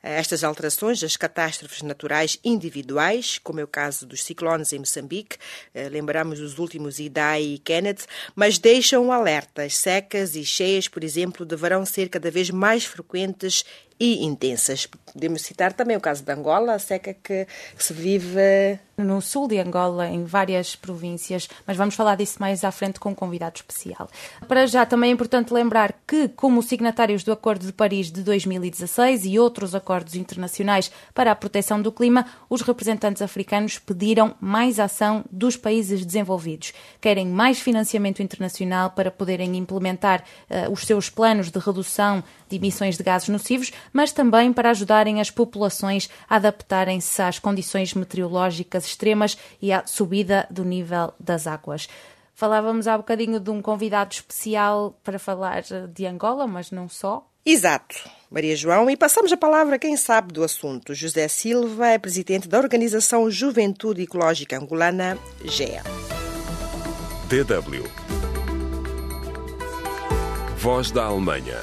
a 0.00 0.08
estas 0.08 0.44
alterações 0.44 1.02
às 1.02 1.16
catástrofes 1.16 1.82
naturais 1.82 2.38
individuais, 2.44 3.40
como 3.42 3.58
é 3.58 3.64
o 3.64 3.68
caso 3.68 4.06
dos 4.06 4.22
ciclones 4.22 4.72
em 4.72 4.78
Moçambique, 4.78 5.36
eh, 5.74 5.88
lembramos 5.88 6.38
os 6.38 6.60
últimos 6.60 7.00
Idai 7.00 7.42
e 7.42 7.58
Kenneth, 7.58 8.06
mas 8.36 8.56
deixam 8.56 9.06
um 9.06 9.10
alerta. 9.10 9.64
As 9.64 9.76
secas 9.76 10.36
e 10.36 10.44
cheias, 10.44 10.86
por 10.86 11.02
exemplo, 11.02 11.44
deverão 11.44 11.84
ser 11.84 12.08
cada 12.08 12.30
vez 12.30 12.35
mais 12.50 12.84
frequentes 12.84 13.64
e 13.98 14.24
intensas. 14.24 14.86
Podemos 14.86 15.42
citar 15.42 15.72
também 15.72 15.96
o 15.96 16.00
caso 16.00 16.22
de 16.22 16.32
Angola, 16.32 16.74
a 16.74 16.78
seca 16.78 17.14
que, 17.14 17.46
se 17.78 17.92
vive 17.92 18.78
no 18.96 19.20
sul 19.20 19.46
de 19.46 19.58
Angola, 19.58 20.08
em 20.08 20.24
várias 20.24 20.74
províncias, 20.74 21.48
mas 21.66 21.76
vamos 21.76 21.94
falar 21.94 22.16
disso 22.16 22.38
mais 22.40 22.64
à 22.64 22.70
frente 22.70 22.98
com 22.98 23.10
um 23.10 23.14
convidado 23.14 23.56
especial. 23.56 24.08
Para 24.48 24.66
já, 24.66 24.86
também 24.86 25.10
é 25.10 25.12
importante 25.12 25.52
lembrar 25.52 25.94
que, 26.06 26.28
como 26.28 26.62
signatários 26.62 27.22
do 27.22 27.32
Acordo 27.32 27.66
de 27.66 27.72
Paris 27.72 28.10
de 28.10 28.22
2016 28.22 29.26
e 29.26 29.38
outros 29.38 29.74
acordos 29.74 30.14
internacionais 30.14 30.90
para 31.14 31.30
a 31.30 31.36
proteção 31.36 31.80
do 31.82 31.92
clima, 31.92 32.26
os 32.48 32.62
representantes 32.62 33.20
africanos 33.20 33.78
pediram 33.78 34.34
mais 34.40 34.80
ação 34.80 35.24
dos 35.30 35.56
países 35.56 36.04
desenvolvidos. 36.04 36.72
Querem 37.00 37.26
mais 37.26 37.58
financiamento 37.58 38.22
internacional 38.22 38.90
para 38.90 39.10
poderem 39.10 39.56
implementar 39.56 40.24
uh, 40.50 40.72
os 40.72 40.86
seus 40.86 41.10
planos 41.10 41.50
de 41.50 41.58
redução 41.58 42.24
de 42.48 42.56
emissões 42.56 42.96
de 42.96 43.02
gases 43.02 43.28
nocivos, 43.28 43.72
mas 43.92 44.12
também 44.12 44.52
para 44.52 44.70
ajudarem 44.70 45.20
as 45.20 45.30
populações 45.30 46.08
a 46.28 46.36
adaptarem-se 46.36 47.20
às 47.20 47.38
condições 47.38 47.92
meteorológicas 47.92 48.85
extremas 48.86 49.36
e 49.60 49.72
à 49.72 49.86
subida 49.86 50.46
do 50.50 50.64
nível 50.64 51.12
das 51.18 51.46
águas. 51.46 51.88
Falávamos 52.34 52.86
há 52.86 52.96
bocadinho 52.96 53.40
de 53.40 53.50
um 53.50 53.62
convidado 53.62 54.12
especial 54.12 54.98
para 55.02 55.18
falar 55.18 55.62
de 55.92 56.06
Angola, 56.06 56.46
mas 56.46 56.70
não 56.70 56.88
só. 56.88 57.26
Exato, 57.44 57.96
Maria 58.30 58.56
João, 58.56 58.90
e 58.90 58.96
passamos 58.96 59.32
a 59.32 59.36
palavra 59.36 59.76
a 59.76 59.78
quem 59.78 59.96
sabe 59.96 60.32
do 60.32 60.42
assunto. 60.42 60.94
José 60.94 61.28
Silva 61.28 61.88
é 61.88 61.98
presidente 61.98 62.48
da 62.48 62.58
Organização 62.58 63.30
Juventude 63.30 64.02
Ecológica 64.02 64.58
Angolana, 64.58 65.16
GEA. 65.44 65.82
DW 67.28 67.84
Voz 70.58 70.90
da 70.90 71.04
Alemanha 71.04 71.56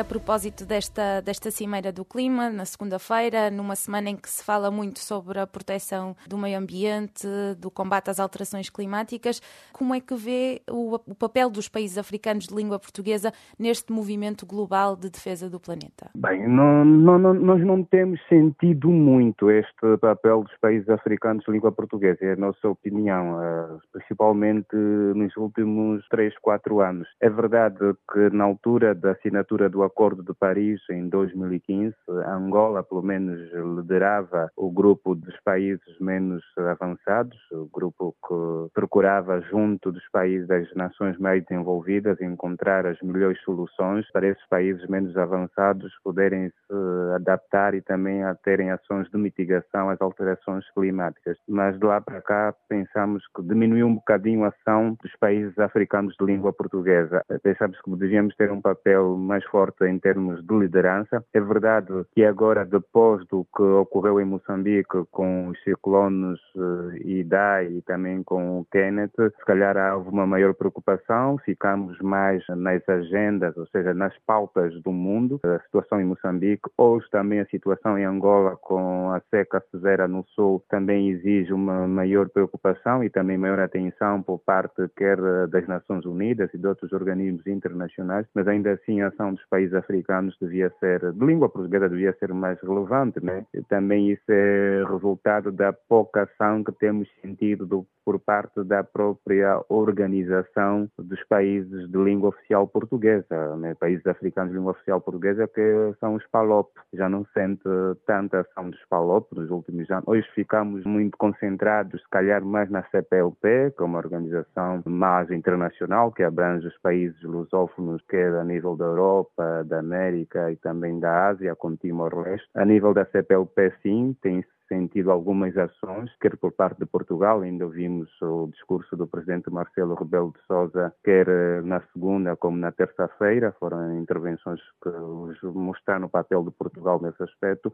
a 0.00 0.04
propósito 0.04 0.64
desta, 0.64 1.20
desta 1.20 1.50
Cimeira 1.50 1.92
do 1.92 2.02
Clima, 2.02 2.48
na 2.48 2.64
segunda-feira, 2.64 3.50
numa 3.50 3.76
semana 3.76 4.08
em 4.08 4.16
que 4.16 4.28
se 4.28 4.42
fala 4.42 4.70
muito 4.70 4.98
sobre 4.98 5.38
a 5.38 5.46
proteção 5.46 6.16
do 6.26 6.38
meio 6.38 6.58
ambiente, 6.58 7.26
do 7.58 7.70
combate 7.70 8.08
às 8.08 8.18
alterações 8.18 8.70
climáticas, 8.70 9.40
como 9.70 9.94
é 9.94 10.00
que 10.00 10.14
vê 10.14 10.62
o, 10.70 10.94
o 10.94 11.14
papel 11.14 11.50
dos 11.50 11.68
países 11.68 11.98
africanos 11.98 12.46
de 12.46 12.54
língua 12.54 12.78
portuguesa 12.78 13.32
neste 13.58 13.92
movimento 13.92 14.46
global 14.46 14.96
de 14.96 15.10
defesa 15.10 15.50
do 15.50 15.60
planeta? 15.60 16.10
Bem, 16.14 16.48
não, 16.48 16.84
não, 16.84 17.18
não, 17.18 17.34
nós 17.34 17.60
não 17.62 17.84
temos 17.84 18.18
sentido 18.28 18.88
muito 18.88 19.50
este 19.50 19.98
papel 20.00 20.42
dos 20.42 20.56
países 20.58 20.88
africanos 20.88 21.44
de 21.44 21.52
língua 21.52 21.70
portuguesa, 21.70 22.18
é 22.22 22.32
a 22.32 22.36
nossa 22.36 22.66
opinião, 22.66 23.42
eh, 23.42 23.78
principalmente 23.92 24.74
nos 24.74 25.36
últimos 25.36 26.06
3, 26.08 26.34
4 26.38 26.80
anos. 26.80 27.08
É 27.20 27.28
verdade 27.28 27.78
que 28.10 28.30
na 28.30 28.44
altura 28.44 28.94
da 28.94 29.12
assinatura 29.12 29.68
do 29.68 29.81
Acordo 29.84 30.22
de 30.22 30.34
Paris 30.34 30.80
em 30.90 31.08
2015, 31.08 31.94
Angola, 32.26 32.82
pelo 32.82 33.02
menos, 33.02 33.40
liderava 33.76 34.50
o 34.56 34.70
grupo 34.70 35.14
dos 35.14 35.38
países 35.44 35.98
menos 36.00 36.42
avançados, 36.56 37.38
o 37.50 37.68
grupo 37.72 38.14
que 38.26 38.72
procurava, 38.74 39.40
junto 39.42 39.92
dos 39.92 40.08
países 40.10 40.46
das 40.46 40.72
nações 40.74 41.18
mais 41.18 41.44
desenvolvidas, 41.44 42.20
encontrar 42.20 42.86
as 42.86 43.00
melhores 43.00 43.40
soluções 43.42 44.10
para 44.12 44.26
esses 44.26 44.46
países 44.48 44.86
menos 44.88 45.16
avançados 45.16 45.92
poderem 46.02 46.48
se 46.48 47.14
adaptar 47.14 47.74
e 47.74 47.80
também 47.80 48.22
a 48.22 48.34
terem 48.34 48.70
ações 48.70 49.08
de 49.10 49.18
mitigação 49.18 49.90
às 49.90 50.00
alterações 50.00 50.64
climáticas. 50.72 51.36
Mas 51.48 51.78
de 51.78 51.84
lá 51.84 52.00
para 52.00 52.20
cá 52.20 52.54
pensamos 52.68 53.22
que 53.34 53.42
diminuiu 53.42 53.86
um 53.86 53.94
bocadinho 53.94 54.44
a 54.44 54.48
ação 54.48 54.96
dos 55.02 55.14
países 55.16 55.58
africanos 55.58 56.14
de 56.18 56.24
língua 56.24 56.52
portuguesa. 56.52 57.24
Pensamos 57.42 57.80
que 57.80 57.96
devíamos 57.96 58.34
ter 58.36 58.50
um 58.50 58.60
papel 58.60 59.16
mais 59.16 59.44
forte 59.44 59.71
forte 59.72 59.84
em 59.84 59.98
termos 59.98 60.44
de 60.46 60.54
liderança. 60.54 61.24
É 61.32 61.40
verdade 61.40 61.92
que 62.14 62.24
agora, 62.24 62.64
depois 62.64 63.26
do 63.26 63.46
que 63.56 63.62
ocorreu 63.62 64.20
em 64.20 64.24
Moçambique 64.24 65.04
com 65.10 65.48
os 65.48 65.62
ciclones 65.62 66.38
uh, 66.56 66.96
Idai 67.04 67.66
e 67.66 67.82
também 67.82 68.22
com 68.22 68.60
o 68.60 68.64
Kenneth, 68.66 69.12
se 69.16 69.44
calhar 69.46 69.76
houve 69.96 70.10
uma 70.10 70.26
maior 70.26 70.54
preocupação, 70.54 71.38
ficamos 71.38 71.98
mais 72.00 72.42
nas 72.48 72.86
agendas, 72.88 73.56
ou 73.56 73.66
seja, 73.66 73.94
nas 73.94 74.16
pautas 74.26 74.80
do 74.82 74.92
mundo, 74.92 75.40
a 75.44 75.58
situação 75.60 76.00
em 76.00 76.04
Moçambique, 76.04 76.62
hoje 76.76 77.06
também 77.10 77.40
a 77.40 77.46
situação 77.46 77.98
em 77.98 78.04
Angola 78.04 78.56
com 78.56 79.10
a 79.10 79.20
seca 79.30 79.62
severa 79.70 80.06
no 80.06 80.24
sul 80.34 80.62
também 80.68 81.10
exige 81.10 81.52
uma 81.52 81.86
maior 81.86 82.28
preocupação 82.28 83.02
e 83.02 83.10
também 83.10 83.38
maior 83.38 83.60
atenção 83.60 84.22
por 84.22 84.38
parte 84.38 84.88
quer 84.96 85.18
das 85.48 85.66
Nações 85.66 86.04
Unidas 86.04 86.52
e 86.54 86.58
de 86.58 86.66
outros 86.66 86.92
organismos 86.92 87.46
internacionais, 87.46 88.26
mas 88.34 88.46
ainda 88.46 88.72
assim 88.72 89.00
a 89.00 89.08
ação 89.08 89.34
dos 89.34 89.44
países 89.46 89.61
países 89.62 89.74
africanos 89.74 90.36
devia 90.40 90.72
ser, 90.80 91.12
de 91.12 91.24
língua 91.24 91.48
portuguesa 91.48 91.88
devia 91.88 92.12
ser 92.18 92.32
mais 92.34 92.60
relevante, 92.60 93.24
né? 93.24 93.44
E 93.54 93.62
também 93.62 94.10
isso 94.10 94.24
é 94.28 94.84
resultado 94.88 95.52
da 95.52 95.72
pouca 95.72 96.22
ação 96.22 96.64
que 96.64 96.72
temos 96.72 97.08
sentido 97.20 97.64
do, 97.64 97.86
por 98.04 98.18
parte 98.18 98.62
da 98.64 98.82
própria 98.82 99.60
organização 99.68 100.88
dos 100.98 101.22
países 101.24 101.88
de 101.88 101.98
língua 101.98 102.30
oficial 102.30 102.66
portuguesa, 102.66 103.56
né? 103.56 103.74
países 103.74 104.06
africanos 104.06 104.50
de 104.50 104.58
língua 104.58 104.72
oficial 104.72 105.00
portuguesa 105.00 105.46
que 105.46 105.94
são 106.00 106.14
os 106.14 106.26
PALOP, 106.26 106.70
já 106.92 107.08
não 107.08 107.24
sente 107.32 107.62
tanta 108.06 108.40
ação 108.40 108.70
dos 108.70 108.84
PALOP 108.88 109.32
nos 109.34 109.50
últimos 109.50 109.88
anos. 109.90 110.04
Hoje 110.06 110.26
ficamos 110.34 110.84
muito 110.84 111.16
concentrados, 111.16 112.00
se 112.00 112.08
calhar, 112.10 112.44
mais 112.44 112.68
na 112.70 112.82
CPLP, 112.84 113.72
que 113.76 113.82
é 113.82 113.84
uma 113.84 113.98
organização 113.98 114.82
mais 114.84 115.30
internacional, 115.30 116.10
que 116.10 116.22
abrange 116.22 116.66
os 116.66 116.78
países 116.78 117.20
lusófonos, 117.22 118.02
quer 118.08 118.34
a 118.34 118.44
nível 118.44 118.76
da 118.76 118.84
Europa, 118.84 119.51
da 119.64 119.80
América 119.80 120.50
e 120.50 120.56
também 120.56 120.98
da 120.98 121.28
Ásia, 121.28 121.54
com 121.54 121.76
Timor-Leste. 121.76 122.48
A 122.54 122.64
nível 122.64 122.94
da 122.94 123.04
CPLP, 123.04 123.72
sim, 123.82 124.16
tem 124.22 124.42
sentido 124.72 125.10
algumas 125.10 125.54
ações, 125.56 126.10
quer 126.18 126.36
por 126.38 126.52
parte 126.52 126.78
de 126.78 126.86
Portugal, 126.86 127.42
ainda 127.42 127.66
ouvimos 127.66 128.08
o 128.22 128.48
discurso 128.50 128.96
do 128.96 129.06
presidente 129.06 129.50
Marcelo 129.50 129.94
Rebelo 129.94 130.32
de 130.32 130.46
Sousa, 130.46 130.94
quer 131.04 131.28
eh, 131.28 131.60
na 131.62 131.82
segunda 131.92 132.34
como 132.36 132.56
na 132.56 132.72
terça-feira, 132.72 133.54
foram 133.60 133.98
intervenções 133.98 134.60
que 134.82 135.46
mostraram 135.46 136.06
o 136.06 136.10
papel 136.10 136.42
de 136.44 136.50
Portugal 136.52 136.98
nesse 137.02 137.22
aspecto. 137.22 137.72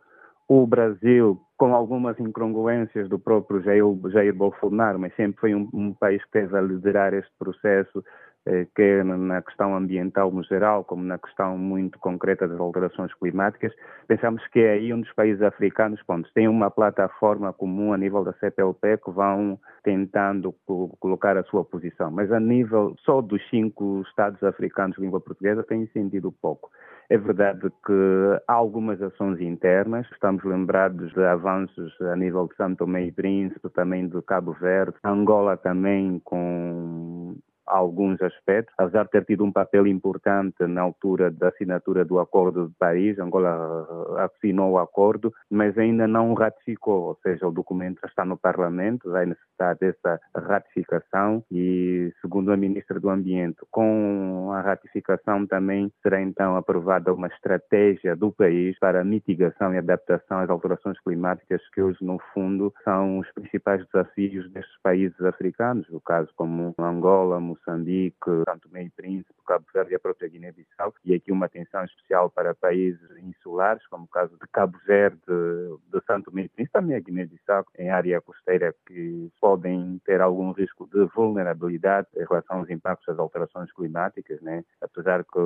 O 0.49 0.67
Brasil, 0.67 1.39
com 1.57 1.75
algumas 1.75 2.19
incongruências 2.19 3.09
do 3.09 3.19
próprio 3.19 3.63
Jair, 3.63 4.35
Bolsonaro, 4.35 4.99
mas 4.99 5.15
sempre 5.15 5.41
foi 5.41 5.55
um, 5.55 5.69
um 5.73 5.93
país 5.93 6.25
que 6.25 6.31
teve 6.33 6.57
a 6.57 6.61
liderar 6.61 7.15
este 7.15 7.31
processo 7.39 8.03
quer 8.75 9.05
na 9.05 9.43
questão 9.43 9.75
ambiental 9.75 10.31
no 10.31 10.43
geral, 10.45 10.85
como 10.85 11.03
na 11.03 11.19
questão 11.19 11.59
muito 11.59 11.99
concreta 11.99 12.47
das 12.47 12.59
alterações 12.59 13.13
climáticas. 13.15 13.73
Pensamos 14.07 14.47
que 14.49 14.61
é 14.61 14.73
aí 14.73 14.93
um 14.93 15.01
dos 15.01 15.13
países 15.13 15.43
africanos 15.43 16.03
ponto, 16.03 16.31
tem 16.33 16.49
uma 16.49 16.71
plataforma 16.71 17.53
comum 17.53 17.93
a 17.93 17.99
nível 17.99 18.25
da 18.25 18.33
CPLP 18.35 18.99
que 18.99 19.11
vão 19.11 19.59
tentando 19.83 20.55
colocar 20.99 21.37
a 21.37 21.45
sua 21.45 21.65
posição. 21.65 22.11
Mas 22.11 22.33
a 22.33 22.41
nível 22.41 22.95
só 23.05 23.21
dos 23.21 23.43
cinco 23.51 24.03
Estados 24.09 24.43
africanos 24.43 24.97
de 24.97 25.03
língua 25.03 25.21
portuguesa 25.21 25.63
tem 25.63 25.87
sentido 25.89 26.33
pouco. 26.33 26.71
É 27.11 27.17
verdade 27.17 27.71
que 27.87 28.43
há 28.47 28.53
algumas 28.53 29.01
ações 29.01 29.41
internas, 29.41 30.07
estamos 30.13 30.45
lembrados 30.45 31.11
de 31.15 31.25
avanços 31.25 31.99
a 32.03 32.15
nível 32.15 32.47
de 32.47 32.55
Santo 32.57 32.79
Tomé 32.81 33.07
e 33.07 33.13
Príncipe, 33.13 33.71
também 33.71 34.07
de 34.07 34.21
Cabo 34.23 34.53
Verde, 34.53 34.95
Angola 35.03 35.57
também 35.57 36.21
com 36.23 37.18
alguns 37.69 38.21
aspectos, 38.23 38.75
apesar 38.79 39.05
de 39.05 39.11
ter 39.11 39.25
tido 39.25 39.45
um 39.45 39.53
papel 39.53 39.87
importante 39.87 40.67
na 40.67 40.83
altura 40.83 41.31
da 41.31 41.49
assinatura 41.49 42.05
do 42.05 42.19
Acordo 42.19 42.69
de 42.69 42.75
Paris, 42.79 43.19
Angola 43.19 43.87
eh, 44.19 44.23
assinou 44.23 44.73
o 44.73 44.79
acordo, 44.79 45.33
mas 45.51 45.77
ainda 45.79 46.07
não 46.07 46.35
ratificou, 46.35 47.05
ou 47.05 47.19
seja, 47.23 47.47
o 47.47 47.53
documento 47.53 48.05
está 48.07 48.25
no 48.25 48.37
Parlamento, 48.37 49.11
vai 49.11 49.27
necessitar 49.27 49.77
dessa 49.77 50.21
ratificação 50.35 51.45
e, 51.51 52.13
segundo 52.21 52.53
a 52.53 52.57
Ministra 52.57 52.99
do 53.01 53.11
Ambiente, 53.11 53.59
com 53.71 54.51
a 54.53 54.61
ratificação 54.61 55.47
também 55.47 55.93
será 56.03 56.21
então 56.21 56.57
aprovada 56.57 57.13
uma 57.13 57.29
estratégia 57.29 58.17
do 58.17 58.33
país 58.33 58.79
para 58.79 59.05
mitigação 59.05 59.75
e 59.75 59.79
adaptação 59.79 60.39
às 60.39 60.51
alterações 60.51 60.99
climáticas 61.01 61.61
que 61.71 61.83
hoje, 61.83 61.99
no 62.03 62.19
fundo, 62.33 62.73
são 62.85 63.19
os 63.19 63.31
principais 63.33 63.85
desafios 63.87 64.51
destes 64.51 64.77
países 64.83 65.21
africanos, 65.21 65.89
no 65.91 66.01
caso 66.01 66.31
como 66.37 66.75
Angola, 66.79 67.41
Moçambique, 67.41 67.58
Santo 67.65 68.69
Meio 68.71 68.91
Príncipe, 68.97 69.35
Cabo 69.49 69.65
Verde 69.73 69.93
e 69.93 69.95
a 69.95 69.99
própria 69.99 70.29
Guiné-Bissau, 70.29 70.95
e 71.05 71.15
aqui 71.15 71.33
uma 71.33 71.47
atenção 71.47 71.83
especial 71.83 72.29
para 72.29 72.55
países 72.55 73.01
insulares, 73.23 73.85
como 73.87 74.05
o 74.05 74.09
caso 74.09 74.35
de 74.35 74.47
Cabo 74.53 74.79
Verde, 74.87 75.19
de 75.27 76.01
Santo 76.07 76.31
Meio 76.33 76.51
Príncipe, 76.51 76.73
também 76.73 76.95
a 76.95 77.01
Guiné-Bissau, 77.01 77.65
em 77.79 77.89
área 77.89 78.21
costeira, 78.21 78.75
que 78.87 79.33
podem 79.41 79.99
ter 80.05 80.21
algum 80.21 80.53
risco 80.53 80.87
de 80.93 81.07
vulnerabilidade 81.15 82.09
em 82.15 82.25
relação 82.25 82.59
aos 82.59 82.69
impactos 82.69 83.07
das 83.07 83.19
alterações 83.19 83.73
climáticas, 83.73 84.41
né? 84.43 84.63
apesar 84.83 85.25
que 85.25 85.39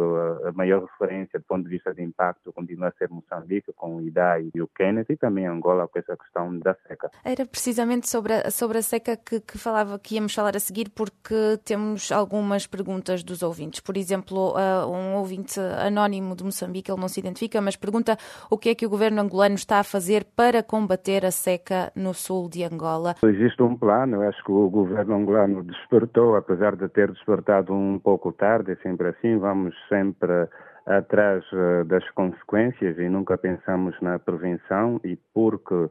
a 0.44 0.52
maior 0.52 0.84
referência 0.84 1.38
do 1.38 1.44
ponto 1.44 1.64
de 1.64 1.70
vista 1.70 1.94
de 1.94 2.02
impacto 2.02 2.52
continua 2.52 2.88
a 2.88 2.92
ser 2.92 3.08
Moçambique, 3.08 3.72
com 3.74 3.96
o 3.96 4.02
IDAI 4.02 4.50
e 4.54 4.60
o 4.60 4.68
Kennedy, 4.68 5.12
e 5.12 5.16
também 5.16 5.46
Angola 5.46 5.86
com 5.86 5.98
essa 5.98 6.16
questão 6.16 6.58
da 6.58 6.74
seca. 6.86 7.10
Era 7.24 7.46
precisamente 7.46 8.08
sobre 8.08 8.32
a, 8.32 8.50
sobre 8.50 8.78
a 8.78 8.82
seca 8.82 9.16
que, 9.16 9.40
que 9.40 9.58
falava 9.58 9.98
que 9.98 10.16
íamos 10.16 10.34
falar 10.34 10.56
a 10.56 10.60
seguir, 10.60 10.90
porque 10.90 11.58
temos 11.64 12.01
temos 12.02 12.10
algumas 12.10 12.66
perguntas 12.66 13.22
dos 13.22 13.42
ouvintes. 13.42 13.80
Por 13.80 13.96
exemplo, 13.96 14.54
uh, 14.54 14.86
um 14.90 15.14
ouvinte 15.16 15.60
anónimo 15.60 16.34
de 16.34 16.42
Moçambique, 16.42 16.90
ele 16.90 17.00
não 17.00 17.08
se 17.08 17.20
identifica, 17.20 17.60
mas 17.60 17.76
pergunta 17.76 18.16
o 18.50 18.58
que 18.58 18.70
é 18.70 18.74
que 18.74 18.86
o 18.86 18.90
governo 18.90 19.20
angolano 19.20 19.54
está 19.54 19.78
a 19.78 19.84
fazer 19.84 20.24
para 20.36 20.62
combater 20.62 21.24
a 21.24 21.30
seca 21.30 21.92
no 21.94 22.12
sul 22.12 22.48
de 22.48 22.64
Angola. 22.64 23.14
Existe 23.22 23.62
um 23.62 23.76
plano, 23.76 24.16
eu 24.16 24.28
acho 24.28 24.42
que 24.42 24.50
o 24.50 24.68
governo 24.68 25.14
angolano 25.14 25.62
despertou, 25.62 26.34
apesar 26.34 26.74
de 26.74 26.88
ter 26.88 27.10
despertado 27.12 27.72
um 27.72 27.98
pouco 27.98 28.32
tarde, 28.32 28.72
é 28.72 28.76
sempre 28.76 29.08
assim, 29.08 29.38
vamos 29.38 29.74
sempre 29.88 30.48
atrás 30.86 31.44
uh, 31.52 31.84
das 31.84 32.08
consequências 32.10 32.98
e 32.98 33.08
nunca 33.08 33.38
pensamos 33.38 33.94
na 34.00 34.18
prevenção 34.18 35.00
e 35.04 35.16
porque 35.32 35.88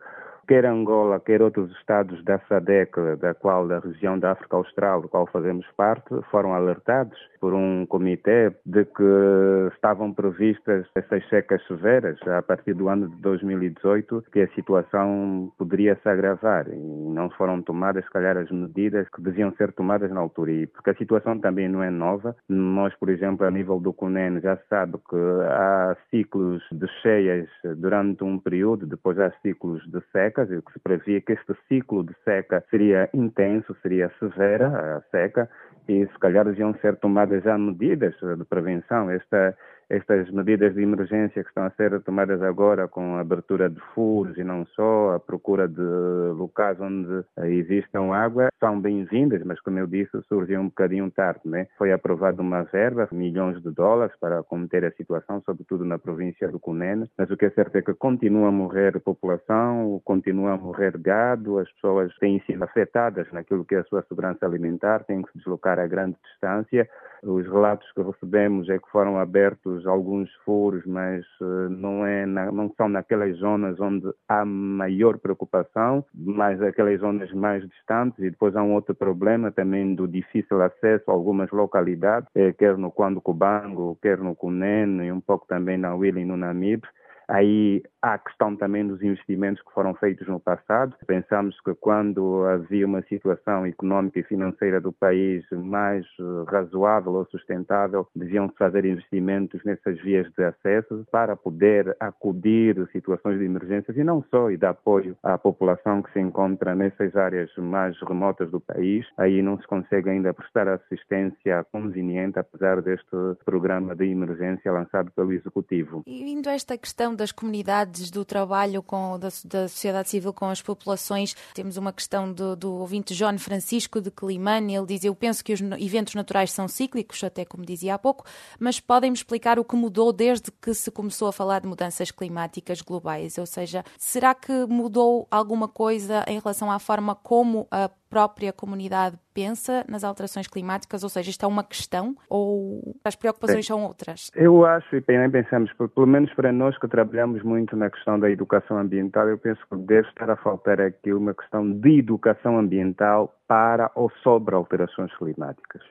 quer 0.47 0.65
Angola, 0.65 1.19
quer 1.19 1.41
outros 1.41 1.71
estados 1.77 2.23
da 2.23 2.39
SADEC, 2.47 3.17
da 3.19 3.33
qual 3.33 3.67
da 3.67 3.79
região 3.79 4.17
da 4.17 4.31
África 4.31 4.55
Austral, 4.55 5.01
do 5.01 5.09
qual 5.09 5.27
fazemos 5.27 5.65
parte, 5.75 6.09
foram 6.29 6.53
alertados 6.53 7.17
por 7.39 7.53
um 7.53 7.85
comitê 7.87 8.53
de 8.65 8.85
que 8.85 9.73
estavam 9.73 10.13
previstas 10.13 10.85
essas 10.95 11.27
secas 11.27 11.65
severas 11.67 12.19
a 12.27 12.41
partir 12.41 12.73
do 12.73 12.87
ano 12.87 13.09
de 13.09 13.15
2018, 13.17 14.25
que 14.31 14.41
a 14.41 14.47
situação 14.49 15.51
poderia 15.57 15.97
se 16.01 16.07
agravar 16.07 16.67
e 16.67 16.77
não 16.77 17.29
foram 17.31 17.61
tomadas, 17.61 18.05
se 18.05 18.11
calhar, 18.11 18.37
as 18.37 18.49
medidas 18.51 19.09
que 19.09 19.21
deviam 19.21 19.51
ser 19.55 19.71
tomadas 19.73 20.11
na 20.11 20.19
altura. 20.19 20.51
E 20.51 20.67
porque 20.67 20.91
a 20.91 20.95
situação 20.95 21.39
também 21.39 21.67
não 21.67 21.81
é 21.83 21.89
nova. 21.89 22.35
Nós, 22.47 22.93
por 22.95 23.09
exemplo, 23.09 23.45
a 23.45 23.51
nível 23.51 23.79
do 23.79 23.91
CUNEN, 23.91 24.39
já 24.39 24.57
sabe 24.69 24.97
que 25.09 25.17
há 25.49 25.97
ciclos 26.09 26.63
de 26.71 26.87
cheias 27.01 27.49
durante 27.77 28.23
um 28.23 28.37
período, 28.37 28.85
depois 28.85 29.17
há 29.19 29.31
ciclos 29.41 29.81
de 29.91 30.01
e 30.37 30.57
o 30.57 30.61
que 30.61 30.73
se 30.73 30.79
previa 30.79 31.21
que 31.21 31.33
este 31.33 31.53
ciclo 31.67 32.03
de 32.03 32.13
seca 32.23 32.63
seria 32.69 33.09
intenso, 33.13 33.75
seria 33.81 34.09
severa 34.19 34.97
a 34.97 35.01
seca, 35.11 35.49
e 35.87 36.05
se 36.05 36.19
calhar 36.19 36.45
deviam 36.45 36.73
ser 36.75 36.95
tomadas 36.97 37.43
já 37.43 37.57
medidas 37.57 38.15
de 38.15 38.45
prevenção. 38.45 39.09
Esta 39.09 39.57
estas 39.91 40.31
medidas 40.31 40.73
de 40.73 40.81
emergência 40.81 41.43
que 41.43 41.49
estão 41.49 41.65
a 41.65 41.69
ser 41.71 41.99
tomadas 42.03 42.41
agora 42.41 42.87
com 42.87 43.15
a 43.17 43.19
abertura 43.19 43.69
de 43.69 43.79
furos 43.93 44.37
e 44.37 44.43
não 44.43 44.65
só, 44.67 45.15
a 45.15 45.19
procura 45.19 45.67
de 45.67 45.81
locais 45.81 46.79
onde 46.79 47.25
existam 47.43 48.13
água, 48.13 48.47
são 48.57 48.79
bem-vindas, 48.79 49.43
mas 49.43 49.59
como 49.59 49.79
eu 49.79 49.87
disse, 49.87 50.11
surgiu 50.29 50.61
um 50.61 50.67
bocadinho 50.67 51.11
tarde. 51.11 51.41
Né? 51.43 51.67
Foi 51.77 51.91
aprovada 51.91 52.41
uma 52.41 52.63
verba, 52.63 53.09
milhões 53.11 53.61
de 53.61 53.69
dólares, 53.69 54.15
para 54.17 54.41
conter 54.43 54.85
a 54.85 54.91
situação, 54.91 55.41
sobretudo 55.45 55.83
na 55.83 55.99
província 55.99 56.47
do 56.47 56.59
Cunene, 56.59 57.09
mas 57.17 57.29
o 57.29 57.35
que 57.35 57.45
é 57.45 57.49
certo 57.49 57.75
é 57.75 57.81
que 57.81 57.93
continua 57.93 58.47
a 58.47 58.51
morrer 58.51 58.97
população, 59.01 60.01
continua 60.05 60.53
a 60.53 60.57
morrer 60.57 60.97
gado, 60.97 61.59
as 61.59 61.69
pessoas 61.73 62.15
têm 62.17 62.39
sido 62.45 62.63
afetadas 62.63 63.29
naquilo 63.33 63.65
que 63.65 63.75
é 63.75 63.79
a 63.79 63.83
sua 63.83 64.03
segurança 64.03 64.45
alimentar, 64.45 65.03
têm 65.03 65.21
que 65.21 65.31
se 65.33 65.39
deslocar 65.39 65.79
a 65.79 65.87
grande 65.87 66.15
distância. 66.23 66.87
Os 67.23 67.45
relatos 67.45 67.91
que 67.91 68.01
recebemos 68.01 68.69
é 68.69 68.79
que 68.79 68.89
foram 68.89 69.19
abertos 69.19 69.80
alguns 69.85 70.31
furos, 70.45 70.85
mas 70.85 71.25
eh, 71.41 71.69
não, 71.69 72.05
é 72.05 72.25
na, 72.25 72.51
não 72.51 72.71
são 72.75 72.89
naquelas 72.89 73.35
zonas 73.37 73.79
onde 73.79 74.07
há 74.27 74.45
maior 74.45 75.17
preocupação, 75.17 76.05
mas 76.13 76.61
aquelas 76.61 76.99
zonas 76.99 77.31
mais 77.33 77.67
distantes. 77.67 78.19
E 78.19 78.29
depois 78.29 78.55
há 78.55 78.63
um 78.63 78.73
outro 78.73 78.95
problema 78.95 79.51
também 79.51 79.95
do 79.95 80.07
difícil 80.07 80.61
acesso 80.61 81.09
a 81.09 81.13
algumas 81.13 81.49
localidades, 81.51 82.29
eh, 82.35 82.53
quer 82.53 82.77
no 82.77 82.91
Quando 82.91 83.21
Cubango, 83.21 83.97
quer 84.01 84.17
no 84.17 84.35
Cunene 84.35 85.05
e 85.05 85.11
um 85.11 85.21
pouco 85.21 85.45
também 85.47 85.77
na 85.77 85.95
Willing 85.95 86.25
no 86.25 86.37
Namibe. 86.37 86.87
Aí 87.27 87.83
há 88.01 88.13
a 88.13 88.17
questão 88.17 88.55
também 88.55 88.85
dos 88.85 89.01
investimentos 89.01 89.61
que 89.63 89.71
foram 89.73 89.93
feitos 89.95 90.27
no 90.27 90.39
passado. 90.39 90.95
Pensamos 91.05 91.59
que 91.61 91.73
quando 91.75 92.45
havia 92.45 92.85
uma 92.85 93.01
situação 93.03 93.65
económica 93.65 94.19
e 94.19 94.23
financeira 94.23 94.81
do 94.81 94.91
país 94.91 95.45
mais 95.51 96.05
eh, 96.19 96.23
razoável 96.47 97.13
ou 97.13 97.25
sustentável, 97.25 98.07
deviam-se 98.15 98.55
fazer 98.57 98.85
investimentos 98.85 99.63
nessas 99.63 99.99
vias 100.01 100.31
de 100.33 100.43
acesso 100.43 101.05
para 101.11 101.35
poder 101.35 101.95
acudir 101.99 102.87
situações 102.91 103.39
de 103.39 103.45
emergências 103.45 103.95
e 103.95 104.03
não 104.03 104.23
só, 104.29 104.49
e 104.49 104.57
dar 104.57 104.71
apoio 104.71 105.15
à 105.21 105.37
população 105.37 106.01
que 106.01 106.11
se 106.11 106.19
encontra 106.19 106.73
nessas 106.73 107.15
áreas 107.15 107.49
mais 107.57 107.95
remotas 108.01 108.49
do 108.49 108.59
país. 108.59 109.05
Aí 109.17 109.41
não 109.41 109.59
se 109.59 109.67
consegue 109.67 110.09
ainda 110.09 110.33
prestar 110.33 110.67
assistência 110.67 111.65
conveniente, 111.71 112.39
apesar 112.39 112.81
deste 112.81 113.05
programa 113.45 113.95
de 113.95 114.05
emergência 114.05 114.71
lançado 114.71 115.11
pelo 115.11 115.31
Executivo. 115.31 116.03
E 116.07 116.23
vindo 116.23 116.47
a 116.47 116.53
esta 116.53 116.77
questão 116.77 117.15
das 117.15 117.31
comunidades, 117.31 117.90
do 118.11 118.23
trabalho 118.23 118.81
com, 118.81 119.19
da, 119.19 119.29
da 119.45 119.67
sociedade 119.67 120.09
civil 120.09 120.33
com 120.33 120.45
as 120.45 120.61
populações. 120.61 121.35
Temos 121.53 121.77
uma 121.77 121.91
questão 121.91 122.31
do, 122.31 122.55
do 122.55 122.73
ouvinte 122.73 123.13
João 123.13 123.37
Francisco 123.37 123.99
de 123.99 124.09
Climane. 124.09 124.75
Ele 124.75 124.85
diz: 124.85 125.03
Eu 125.03 125.15
penso 125.15 125.43
que 125.43 125.53
os 125.53 125.61
eventos 125.79 126.15
naturais 126.15 126.51
são 126.51 126.67
cíclicos, 126.67 127.23
até 127.23 127.45
como 127.45 127.65
dizia 127.65 127.95
há 127.95 127.99
pouco, 127.99 128.25
mas 128.59 128.79
podem-me 128.79 129.15
explicar 129.15 129.59
o 129.59 129.65
que 129.65 129.75
mudou 129.75 130.13
desde 130.13 130.51
que 130.51 130.73
se 130.73 130.89
começou 130.89 131.27
a 131.27 131.33
falar 131.33 131.59
de 131.59 131.67
mudanças 131.67 132.11
climáticas 132.11 132.81
globais? 132.81 133.37
Ou 133.37 133.45
seja, 133.45 133.83
será 133.97 134.33
que 134.33 134.65
mudou 134.65 135.27
alguma 135.29 135.67
coisa 135.67 136.23
em 136.27 136.39
relação 136.39 136.71
à 136.71 136.79
forma 136.79 137.15
como 137.15 137.67
a 137.69 137.89
própria 138.11 138.51
comunidade 138.51 139.17
pensa 139.33 139.85
nas 139.87 140.03
alterações 140.03 140.45
climáticas? 140.45 141.01
Ou 141.01 141.09
seja, 141.09 141.29
isto 141.29 141.45
é 141.45 141.47
uma 141.47 141.63
questão 141.63 142.13
ou 142.29 142.93
as 143.05 143.15
preocupações 143.15 143.65
são 143.65 143.83
outras? 143.83 144.29
Eu 144.35 144.65
acho, 144.65 144.97
e 144.97 145.01
também 145.01 145.31
pensamos, 145.31 145.71
pelo 145.73 146.05
menos 146.05 146.31
para 146.33 146.51
nós 146.51 146.77
que 146.77 146.87
trabalhamos 146.89 147.41
muito 147.41 147.75
na 147.77 147.89
questão 147.89 148.19
da 148.19 148.29
educação 148.29 148.77
ambiental, 148.77 149.29
eu 149.29 149.37
penso 149.37 149.61
que 149.67 149.77
deve 149.77 150.09
estar 150.09 150.29
a 150.29 150.35
faltar 150.35 150.81
aqui 150.81 151.13
uma 151.13 151.33
questão 151.33 151.71
de 151.71 151.99
educação 151.99 152.59
ambiental 152.59 153.33
para 153.47 153.89
ou 153.95 154.11
sobre 154.21 154.53
alterações 154.53 155.15
climáticas 155.15 155.81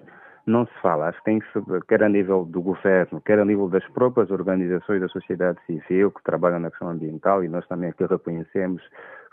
não 0.46 0.66
se 0.66 0.72
fala. 0.81 1.09
Acho 1.09 1.18
que 1.18 1.24
tem 1.24 1.38
que 1.38 1.46
quer 1.88 2.03
a 2.03 2.09
nível 2.09 2.44
do 2.44 2.61
governo, 2.61 3.20
quer 3.20 3.38
a 3.38 3.44
nível 3.44 3.68
das 3.68 3.87
próprias 3.88 4.31
organizações 4.31 5.00
da 5.00 5.09
sociedade 5.09 5.59
civil 5.66 6.11
que 6.11 6.22
trabalham 6.22 6.61
na 6.61 6.70
questão 6.70 6.88
ambiental, 6.88 7.44
e 7.44 7.48
nós 7.48 7.66
também 7.68 7.90
aqui 7.90 8.05
reconhecemos 8.05 8.83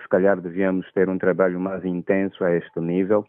se 0.02 0.10
calhar 0.10 0.40
devíamos 0.40 0.90
ter 0.94 1.10
um 1.10 1.18
trabalho 1.18 1.60
mais 1.60 1.84
intenso 1.84 2.44
a 2.44 2.52
este 2.54 2.80
nível, 2.80 3.26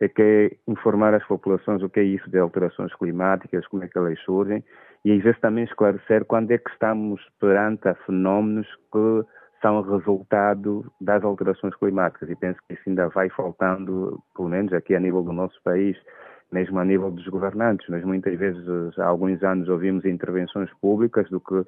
é 0.00 0.08
que 0.08 0.22
é 0.22 0.70
informar 0.70 1.14
as 1.14 1.24
populações 1.26 1.82
o 1.82 1.88
que 1.88 2.00
é 2.00 2.04
isso 2.04 2.28
de 2.30 2.38
alterações 2.38 2.94
climáticas, 2.94 3.66
como 3.68 3.84
é 3.84 3.88
que 3.88 3.96
elas 3.96 4.18
surgem, 4.20 4.62
e 5.04 5.12
às 5.12 5.22
vezes 5.22 5.40
também 5.40 5.64
esclarecer 5.64 6.24
quando 6.24 6.50
é 6.50 6.58
que 6.58 6.70
estamos 6.70 7.20
perante 7.40 7.88
a 7.88 7.94
fenómenos 8.06 8.66
que 8.92 9.24
são 9.60 9.80
resultado 9.80 10.84
das 11.00 11.24
alterações 11.24 11.74
climáticas. 11.76 12.28
E 12.28 12.36
penso 12.36 12.58
que 12.66 12.74
isso 12.74 12.82
ainda 12.86 13.08
vai 13.08 13.30
faltando, 13.30 14.20
pelo 14.36 14.48
menos 14.48 14.72
aqui 14.72 14.94
a 14.94 15.00
nível 15.00 15.22
do 15.22 15.32
nosso 15.32 15.58
país, 15.62 15.96
mesmo 16.52 16.78
a 16.78 16.84
nível 16.84 17.10
dos 17.10 17.26
governantes. 17.28 17.88
Nós 17.88 18.04
muitas 18.04 18.38
vezes, 18.38 18.64
há 18.98 19.06
alguns 19.06 19.42
anos, 19.42 19.68
ouvimos 19.68 20.04
intervenções 20.04 20.70
públicas 20.80 21.28
do 21.30 21.40
que, 21.40 21.64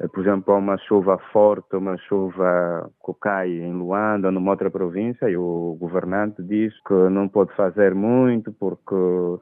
eh, 0.00 0.08
por 0.08 0.20
exemplo, 0.20 0.54
há 0.54 0.58
uma 0.58 0.76
chuva 0.78 1.18
forte, 1.32 1.76
uma 1.76 1.96
chuva 1.96 2.90
que 3.04 3.12
cai 3.20 3.50
em 3.50 3.72
Luanda 3.72 4.30
numa 4.30 4.50
outra 4.50 4.70
província 4.70 5.28
e 5.30 5.36
o 5.36 5.76
governante 5.80 6.42
diz 6.42 6.72
que 6.86 6.94
não 7.10 7.28
pode 7.28 7.54
fazer 7.54 7.94
muito 7.94 8.52
porque 8.52 8.94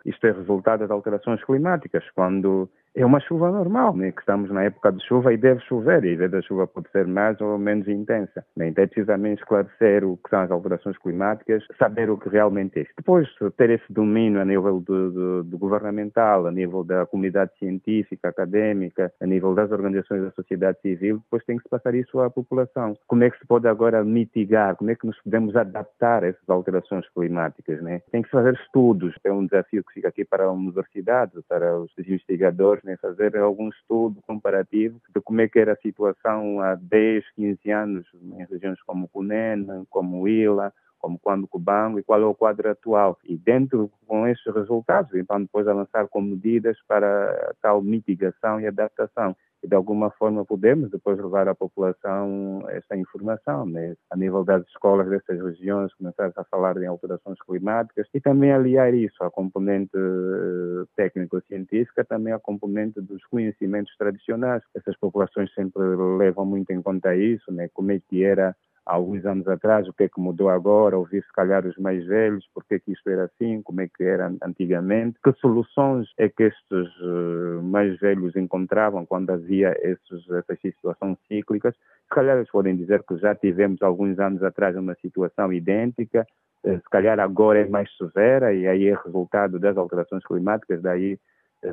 isto 0.07 0.27
é 0.27 0.33
resultado 0.33 0.81
das 0.81 0.91
alterações 0.91 1.43
climáticas, 1.45 2.05
quando 2.15 2.69
é 2.95 3.05
uma 3.05 3.21
chuva 3.21 3.51
normal, 3.51 3.97
né? 3.97 4.13
que 4.13 4.21
estamos 4.21 4.51
na 4.51 4.63
época 4.63 4.93
de 4.93 5.05
chuva 5.05 5.33
e 5.33 5.37
deve 5.37 5.61
chover, 5.63 6.05
e 6.05 6.23
a 6.23 6.29
da 6.29 6.41
chuva 6.41 6.67
pode 6.67 6.89
ser 6.91 7.07
mais 7.07 7.41
ou 7.41 7.59
menos 7.59 7.89
intensa. 7.89 8.45
Né? 8.57 8.69
Então 8.69 8.85
é 8.85 8.87
precisamente 8.87 9.41
esclarecer 9.41 10.05
o 10.05 10.17
que 10.17 10.31
são 10.31 10.41
as 10.41 10.51
alterações 10.51 10.97
climáticas, 10.99 11.65
saber 11.79 12.09
o 12.09 12.17
que 12.17 12.29
realmente 12.29 12.81
é. 12.81 12.87
Depois, 12.97 13.29
ter 13.57 13.71
esse 13.71 13.93
domínio 13.93 14.41
a 14.41 14.45
nível 14.45 14.81
do, 14.81 15.11
do, 15.11 15.45
do 15.45 15.59
governamental, 15.59 16.47
a 16.47 16.53
nível 16.53 16.85
da 16.85 17.05
comunidade 17.07 17.51
científica, 17.59 18.29
académica, 18.29 19.13
a 19.21 19.27
nível 19.27 19.55
das 19.55 19.71
organizações 19.73 20.23
da 20.23 20.31
sociedade 20.31 20.79
civil, 20.81 21.19
depois 21.19 21.45
tem 21.45 21.57
que 21.57 21.65
se 21.65 21.69
passar 21.69 21.95
isso 21.95 22.21
à 22.21 22.31
população. 22.31 22.97
Como 23.07 23.25
é 23.25 23.31
que 23.31 23.39
se 23.39 23.47
pode 23.47 23.67
agora 23.67 24.05
mitigar, 24.05 24.77
como 24.77 24.91
é 24.91 24.95
que 24.95 25.07
nos 25.07 25.21
podemos 25.23 25.57
adaptar 25.57 26.23
a 26.23 26.29
essas 26.29 26.49
alterações 26.49 27.09
climáticas? 27.11 27.83
Né? 27.83 28.03
Tem 28.13 28.23
que 28.23 28.29
se 28.29 28.33
fazer 28.33 28.55
estudos, 28.55 29.15
é 29.25 29.33
um 29.33 29.47
desafio 29.47 29.83
que 29.83 29.95
fica 29.95 30.09
aqui 30.09 30.25
para 30.25 30.45
a 30.45 30.53
universidade, 30.53 31.33
para 31.49 31.77
os 31.79 31.91
investigadores, 31.99 32.84
né, 32.85 32.97
fazer 32.99 33.37
algum 33.37 33.69
estudo 33.69 34.21
comparativo 34.27 35.01
de 35.15 35.21
como 35.21 35.41
é 35.41 35.49
que 35.49 35.59
era 35.59 35.73
a 35.73 35.77
situação 35.77 36.61
há 36.61 36.75
10, 36.75 37.25
15 37.35 37.71
anos 37.71 38.07
em 38.15 38.45
regiões 38.45 38.81
como 38.83 39.09
Cunene, 39.09 39.67
como 39.89 40.29
Ila, 40.29 40.73
como 41.05 41.19
quando 41.19 41.47
Cubango 41.47 41.99
e 41.99 42.03
qual 42.03 42.23
é 42.23 42.25
o 42.25 42.35
quadro 42.35 42.71
atual. 42.71 43.19
E 43.25 43.37
dentro 43.37 43.91
com 44.07 44.27
esses 44.27 44.47
resultados, 44.55 45.15
então 45.15 45.43
depois 45.43 45.69
avançar 45.69 46.09
com 46.09 46.23
medidas 46.23 46.79
para 46.89 47.55
tal 47.61 47.83
mitigação 47.83 48.59
e 48.59 48.67
adaptação 48.67 49.37
e 49.63 49.69
de 49.69 49.75
alguma 49.75 50.11
forma 50.11 50.47
podemos 50.47 50.91
depois 50.91 51.19
levar 51.19 51.47
à 51.47 51.55
população 51.55 52.65
essa 52.69 52.97
informação, 52.97 53.67
né? 53.67 53.95
a 54.11 54.17
nível 54.17 54.45
das 54.45 54.67
escolas 54.69 55.09
dessas 55.09 55.43
regiões, 55.43 55.93
começar 55.95 56.33
a 56.37 56.45
falar 56.45 56.77
em 56.79 56.87
alterações 56.87 57.39
climáticas 57.43 58.07
e 58.15 58.21
também 58.21 58.51
aliar 58.51 58.95
isso 58.95 59.23
à 59.23 59.31
componente 59.31 59.97
eh, 59.97 60.85
técnico-científica, 60.97 62.05
também 62.05 62.33
à 62.33 62.39
componente 62.39 63.01
dos 63.01 63.23
conhecimentos 63.27 63.95
tradicionais. 63.99 64.63
Essas 64.75 64.97
populações 64.97 65.53
sempre 65.55 65.83
levam 66.19 66.47
muito 66.47 66.71
em 66.71 66.81
conta 66.81 67.15
isso, 67.15 67.53
né? 67.53 67.69
como 67.75 67.93
é 67.93 68.01
que 68.01 68.25
era 68.25 68.55
há 68.87 68.95
alguns 68.95 69.25
anos 69.25 69.47
atrás, 69.49 69.89
o 69.89 69.93
que 69.93 70.05
é 70.05 70.09
que 70.09 70.21
mudou 70.21 70.49
agora, 70.49 70.99
ouvir 70.99 71.23
se 71.23 71.33
calhar 71.33 71.67
os 71.67 71.77
mais 71.77 72.05
velhos, 72.07 72.47
porque 72.55 72.75
é 72.75 72.79
que 72.79 72.93
isto 72.93 73.09
era 73.09 73.25
assim, 73.25 73.63
como 73.63 73.81
é 73.81 73.89
que 73.89 74.05
era 74.05 74.33
antigamente, 74.43 75.19
que 75.23 75.33
soluções 75.35 76.09
é 76.19 76.29
que 76.29 76.45
estes 76.45 76.89
uh, 77.01 77.63
mais 77.63 77.99
velhos 77.99 78.37
encontravam 78.37 79.07
quando 79.07 79.31
havia 79.31 79.75
esses, 79.81 80.31
essas 80.31 80.61
situações 80.61 81.17
cíclicas. 81.27 81.75
Se 81.75 82.11
calhar 82.11 82.37
eles 82.37 82.51
podem 82.51 82.77
dizer 82.77 83.03
que 83.03 83.17
já 83.17 83.35
tivemos 83.35 83.81
alguns 83.83 84.19
anos 84.19 84.43
atrás 84.43 84.77
uma 84.77 84.95
situação 84.97 85.53
idêntica, 85.53 86.27
uh, 86.65 86.77
se 86.77 86.91
calhar 86.91 87.19
agora 87.19 87.61
é 87.61 87.69
mais 87.69 87.89
severa 87.97 88.53
e 88.53 88.67
aí 88.67 88.89
é 88.89 88.95
resultado 88.95 89.59
das 89.59 89.77
alterações 89.77 90.25
climáticas, 90.25 90.83
daí 90.83 91.19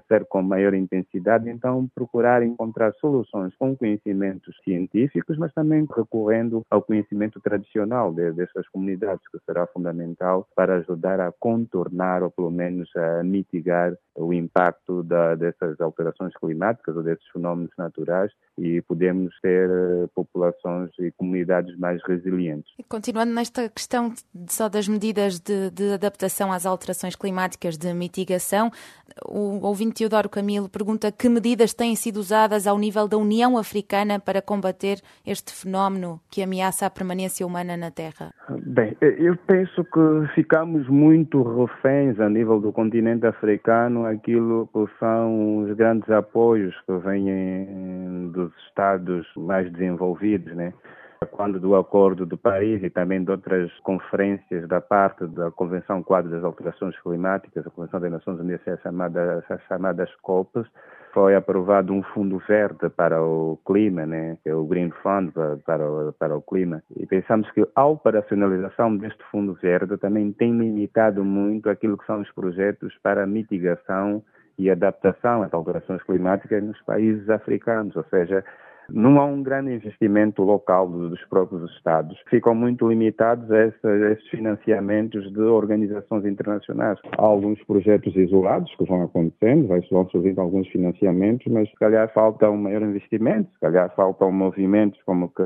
ser 0.07 0.25
com 0.25 0.41
maior 0.41 0.73
intensidade, 0.73 1.49
então 1.49 1.89
procurar 1.93 2.43
encontrar 2.43 2.93
soluções 2.95 3.53
com 3.55 3.75
conhecimentos 3.75 4.55
científicos, 4.63 5.37
mas 5.37 5.53
também 5.53 5.87
recorrendo 5.95 6.65
ao 6.69 6.81
conhecimento 6.81 7.39
tradicional 7.39 8.13
de, 8.13 8.31
dessas 8.31 8.67
comunidades, 8.69 9.27
que 9.29 9.39
será 9.45 9.67
fundamental 9.67 10.47
para 10.55 10.77
ajudar 10.77 11.19
a 11.19 11.31
contornar 11.31 12.23
ou 12.23 12.31
pelo 12.31 12.51
menos 12.51 12.89
a 12.95 13.23
mitigar 13.23 13.93
o 14.15 14.33
impacto 14.33 15.03
da, 15.03 15.35
dessas 15.35 15.79
alterações 15.79 16.33
climáticas 16.35 16.95
ou 16.95 17.03
desses 17.03 17.27
fenómenos 17.27 17.71
naturais 17.77 18.31
e 18.61 18.81
podemos 18.83 19.33
ter 19.41 19.67
eh, 19.69 20.07
populações 20.13 20.91
e 20.99 21.11
comunidades 21.11 21.75
mais 21.77 21.99
resilientes. 22.03 22.71
Continuando 22.87 23.33
nesta 23.33 23.67
questão 23.69 24.13
só 24.47 24.69
das 24.69 24.87
medidas 24.87 25.39
de, 25.39 25.71
de 25.71 25.93
adaptação 25.93 26.51
às 26.51 26.65
alterações 26.65 27.15
climáticas 27.15 27.75
de 27.75 27.91
mitigação, 27.91 28.71
o 29.25 29.65
ouvinte 29.65 29.95
Teodoro 29.95 30.29
Camilo 30.29 30.69
pergunta 30.69 31.11
que 31.11 31.27
medidas 31.27 31.73
têm 31.73 31.95
sido 31.95 32.17
usadas 32.17 32.67
ao 32.67 32.77
nível 32.77 33.07
da 33.07 33.17
União 33.17 33.57
Africana 33.57 34.19
para 34.19 34.41
combater 34.41 35.01
este 35.25 35.51
fenómeno 35.51 36.21
que 36.29 36.43
ameaça 36.43 36.85
a 36.85 36.89
permanência 36.89 37.45
humana 37.45 37.75
na 37.75 37.89
Terra? 37.89 38.31
Bem, 38.63 38.95
eu 39.01 39.35
penso 39.47 39.83
que 39.85 40.33
ficamos 40.35 40.87
muito 40.87 41.41
reféns 41.41 42.19
a 42.19 42.29
nível 42.29 42.59
do 42.59 42.71
continente 42.71 43.25
africano 43.25 44.05
aquilo 44.05 44.69
que 44.71 44.85
são 44.99 45.63
os 45.63 45.75
grandes 45.75 46.09
apoios 46.11 46.75
que 46.85 46.93
vêm 46.99 48.29
dos 48.31 48.50
Estados 48.67 49.27
mais 49.35 49.71
desenvolvidos, 49.71 50.55
né? 50.55 50.73
quando 51.29 51.59
do 51.59 51.75
Acordo 51.75 52.25
de 52.25 52.35
Paris 52.35 52.81
e 52.83 52.89
também 52.89 53.23
de 53.23 53.29
outras 53.29 53.71
conferências 53.81 54.67
da 54.67 54.81
parte 54.81 55.27
da 55.27 55.51
Convenção 55.51 56.01
Quadro 56.01 56.31
das 56.31 56.43
Alterações 56.43 56.99
Climáticas, 56.99 57.65
a 57.65 57.69
Convenção 57.69 57.99
das 57.99 58.11
Nações 58.11 58.39
Unidas, 58.39 58.67
as 58.67 58.81
chamadas, 58.81 59.43
as 59.49 59.61
chamadas 59.63 60.09
COPs, 60.23 60.65
foi 61.13 61.35
aprovado 61.35 61.93
um 61.93 62.01
fundo 62.01 62.41
verde 62.47 62.89
para 62.89 63.21
o 63.21 63.59
clima, 63.65 64.05
né, 64.05 64.37
é 64.45 64.55
o 64.55 64.65
Green 64.65 64.89
Fund 65.03 65.31
para 65.65 65.87
o, 65.87 66.13
para 66.13 66.35
o 66.35 66.41
clima. 66.41 66.81
E 66.95 67.05
pensamos 67.05 67.49
que 67.51 67.67
a 67.75 67.85
operacionalização 67.85 68.97
deste 68.97 69.23
fundo 69.25 69.53
verde 69.53 69.97
também 69.97 70.31
tem 70.31 70.57
limitado 70.57 71.23
muito 71.23 71.69
aquilo 71.69 71.97
que 71.97 72.05
são 72.05 72.21
os 72.21 72.31
projetos 72.31 72.97
para 73.03 73.27
mitigação 73.27 74.23
e 74.61 74.69
adaptação 74.69 75.43
às 75.43 75.53
alterações 75.53 76.01
climáticas 76.03 76.63
nos 76.63 76.79
países 76.83 77.29
africanos, 77.29 77.95
ou 77.95 78.03
seja, 78.09 78.43
não 78.93 79.19
há 79.19 79.25
um 79.25 79.41
grande 79.41 79.71
investimento 79.71 80.43
local 80.43 80.87
dos 80.87 81.23
próprios 81.25 81.71
Estados. 81.71 82.17
Ficam 82.29 82.53
muito 82.53 82.87
limitados 82.87 83.49
a 83.51 83.67
esses 83.67 84.27
financiamentos 84.29 85.31
de 85.31 85.41
organizações 85.41 86.25
internacionais. 86.25 86.99
Há 87.17 87.21
alguns 87.21 87.63
projetos 87.63 88.15
isolados 88.15 88.73
que 88.75 88.85
vão 88.85 89.03
acontecendo, 89.03 89.67
vão 89.89 90.09
surgindo 90.09 90.41
alguns 90.41 90.67
financiamentos, 90.67 91.47
mas 91.51 91.69
se 91.69 91.75
calhar 91.75 92.11
falta 92.13 92.49
um 92.49 92.57
maior 92.57 92.81
investimento, 92.81 93.51
se 93.53 93.59
calhar 93.59 93.93
faltam 93.95 94.31
movimentos 94.31 95.01
como 95.03 95.29
que 95.29 95.43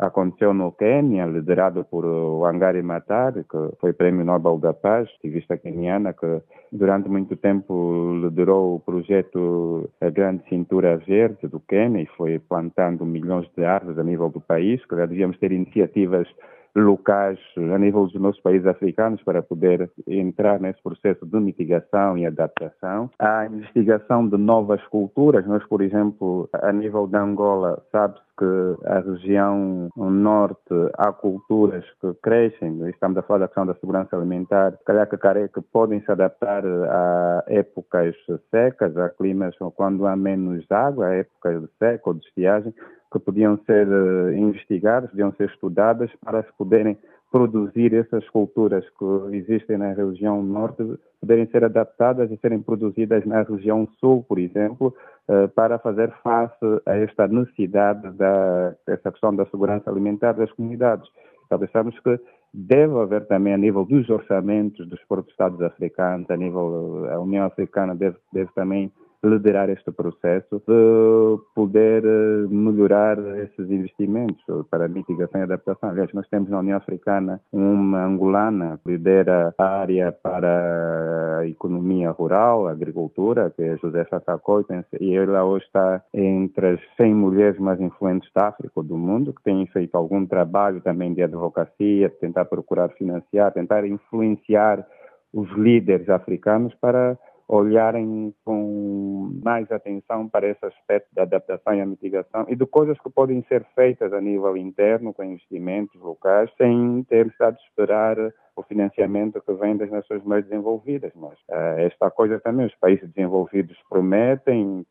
aconteceu 0.00 0.54
no 0.54 0.72
Quênia, 0.72 1.26
liderado 1.26 1.84
por 1.84 2.04
Wangari 2.04 2.82
Maathai, 2.82 3.44
que 3.44 3.76
foi 3.78 3.92
Prêmio 3.92 4.24
Nobel 4.24 4.58
da 4.58 4.72
Paz, 4.72 5.08
ativista 5.18 5.58
queniana, 5.58 6.14
que 6.14 6.42
durante 6.72 7.08
muito 7.08 7.36
tempo 7.36 8.18
liderou 8.22 8.76
o 8.76 8.80
projeto 8.80 9.88
A 10.00 10.08
Grande 10.08 10.42
Cintura 10.48 10.96
Verde 10.96 11.46
do 11.46 11.60
Quênia 11.60 12.02
e 12.02 12.06
foi 12.16 12.38
plantando 12.38 13.04
milhões 13.04 13.46
de 13.54 13.64
árvores 13.64 13.98
a 13.98 14.04
nível 14.04 14.30
do 14.30 14.40
país, 14.40 14.84
que 14.86 14.96
já 14.96 15.04
devíamos 15.04 15.38
ter 15.38 15.52
iniciativas 15.52 16.26
locais 16.74 17.38
a 17.56 17.78
nível 17.78 18.06
dos 18.06 18.20
nossos 18.20 18.40
países 18.40 18.66
africanos 18.66 19.22
para 19.22 19.42
poder 19.42 19.90
entrar 20.06 20.60
nesse 20.60 20.80
processo 20.82 21.26
de 21.26 21.40
mitigação 21.40 22.16
e 22.16 22.26
adaptação. 22.26 23.10
A 23.18 23.46
investigação 23.46 24.28
de 24.28 24.36
novas 24.36 24.82
culturas, 24.86 25.46
nós, 25.46 25.64
por 25.66 25.82
exemplo, 25.82 26.48
a 26.52 26.72
nível 26.72 27.06
da 27.06 27.22
Angola, 27.22 27.82
sabe-se 27.90 28.20
que 28.40 28.86
a 28.86 29.00
região 29.00 29.90
norte 29.94 30.72
há 30.96 31.12
culturas 31.12 31.84
que 32.00 32.14
crescem, 32.22 32.88
estamos 32.88 33.18
a 33.18 33.22
falar 33.22 33.40
da 33.40 33.48
questão 33.48 33.66
da 33.66 33.74
segurança 33.74 34.16
alimentar, 34.16 34.78
calhar 34.86 35.06
que 35.06 35.18
careca 35.18 35.62
podem 35.70 36.00
se 36.00 36.10
adaptar 36.10 36.64
a 36.64 37.44
épocas 37.48 38.16
secas, 38.50 38.96
a 38.96 39.10
climas 39.10 39.54
quando 39.76 40.06
há 40.06 40.16
menos 40.16 40.64
água, 40.72 41.08
a 41.08 41.14
épocas 41.16 41.60
de 41.60 41.68
seca 41.78 42.08
ou 42.08 42.14
de 42.14 42.24
estiagem, 42.26 42.72
que 43.12 43.18
podiam 43.18 43.58
ser 43.66 43.86
uh, 43.86 44.32
investigadas, 44.32 45.10
podiam 45.10 45.32
ser 45.32 45.50
estudadas 45.50 46.10
para 46.24 46.42
se 46.42 46.52
poderem 46.56 46.96
produzir 47.30 47.94
essas 47.94 48.26
culturas 48.30 48.84
que 48.98 49.36
existem 49.36 49.76
na 49.76 49.92
região 49.92 50.42
norte 50.42 50.82
poderem 51.20 51.46
ser 51.46 51.64
adaptadas 51.64 52.30
e 52.30 52.36
serem 52.38 52.60
produzidas 52.60 53.24
na 53.26 53.42
região 53.42 53.86
sul, 54.00 54.24
por 54.26 54.38
exemplo, 54.38 54.94
eh, 55.19 55.19
para 55.54 55.78
fazer 55.78 56.12
face 56.22 56.82
a 56.86 56.96
esta 56.96 57.28
necessidade 57.28 58.10
da 58.12 58.74
essa 58.86 59.10
questão 59.10 59.34
da 59.34 59.46
segurança 59.46 59.90
alimentar 59.90 60.32
das 60.32 60.50
comunidades. 60.52 61.08
Então, 61.46 61.58
pensamos 61.58 61.98
que 62.00 62.18
deve 62.52 62.98
haver 62.98 63.26
também 63.26 63.54
a 63.54 63.58
nível 63.58 63.84
dos 63.84 64.08
orçamentos 64.08 64.88
dos 64.88 65.02
próprios 65.04 65.32
Estados 65.32 65.60
africanos, 65.62 66.28
a 66.30 66.36
nível 66.36 67.06
a 67.10 67.20
União 67.20 67.44
Africana 67.46 67.94
deve, 67.94 68.16
deve 68.32 68.50
também 68.54 68.92
liderar 69.22 69.68
este 69.68 69.90
processo 69.92 70.62
de 70.66 71.42
poder 71.54 72.04
eh, 72.04 72.46
melhorar 72.48 73.18
esses 73.38 73.70
investimentos 73.70 74.42
para 74.70 74.88
mitigação 74.88 75.40
e 75.40 75.44
adaptação. 75.44 75.90
Aliás, 75.90 76.12
nós 76.14 76.26
temos 76.28 76.48
na 76.48 76.58
União 76.58 76.78
Africana 76.78 77.40
uma 77.52 78.04
angolana 78.04 78.80
que 78.82 78.92
lidera 78.92 79.54
a 79.58 79.64
área 79.64 80.12
para 80.12 81.38
a 81.40 81.46
economia 81.46 82.10
rural, 82.10 82.66
agricultura, 82.66 83.50
que 83.50 83.62
é 83.62 83.76
Josefa 83.76 84.20
Sacoi, 84.24 84.64
e 85.00 85.14
ela 85.14 85.44
hoje 85.44 85.64
está 85.66 86.02
entre 86.14 86.68
as 86.68 86.80
100 86.96 87.14
mulheres 87.14 87.58
mais 87.58 87.80
influentes 87.80 88.30
da 88.34 88.48
África, 88.48 88.82
do 88.82 88.96
mundo, 88.96 89.34
que 89.34 89.42
têm 89.42 89.66
feito 89.66 89.94
algum 89.94 90.24
trabalho 90.26 90.80
também 90.80 91.12
de 91.12 91.22
advocacia, 91.22 92.08
tentar 92.20 92.46
procurar 92.46 92.88
financiar, 92.90 93.52
tentar 93.52 93.86
influenciar 93.86 94.86
os 95.32 95.48
líderes 95.52 96.08
africanos 96.08 96.74
para 96.80 97.16
olharem 97.52 98.32
com 98.44 99.40
mais 99.42 99.70
atenção 99.72 100.28
para 100.28 100.48
esse 100.48 100.64
aspecto 100.64 101.08
da 101.12 101.22
adaptação 101.22 101.74
e 101.74 101.80
a 101.80 101.86
mitigação 101.86 102.46
e 102.48 102.54
de 102.54 102.64
coisas 102.64 102.96
que 103.00 103.10
podem 103.10 103.42
ser 103.48 103.64
feitas 103.74 104.12
a 104.12 104.20
nível 104.20 104.56
interno, 104.56 105.12
com 105.12 105.24
investimentos 105.24 106.00
locais, 106.00 106.48
sem 106.56 107.04
ter 107.08 107.26
estado 107.26 107.56
a 107.56 107.66
esperar 107.66 108.16
o 108.54 108.62
financiamento 108.62 109.42
que 109.42 109.52
vem 109.54 109.76
das 109.76 109.90
nações 109.90 110.22
mais 110.24 110.44
desenvolvidas. 110.44 111.12
Mas 111.16 111.34
uh, 111.50 111.78
esta 111.78 112.08
coisa 112.10 112.38
também, 112.38 112.66
os 112.66 112.74
países 112.76 113.08
desenvolvidos 113.10 113.76
prometem 113.88 114.86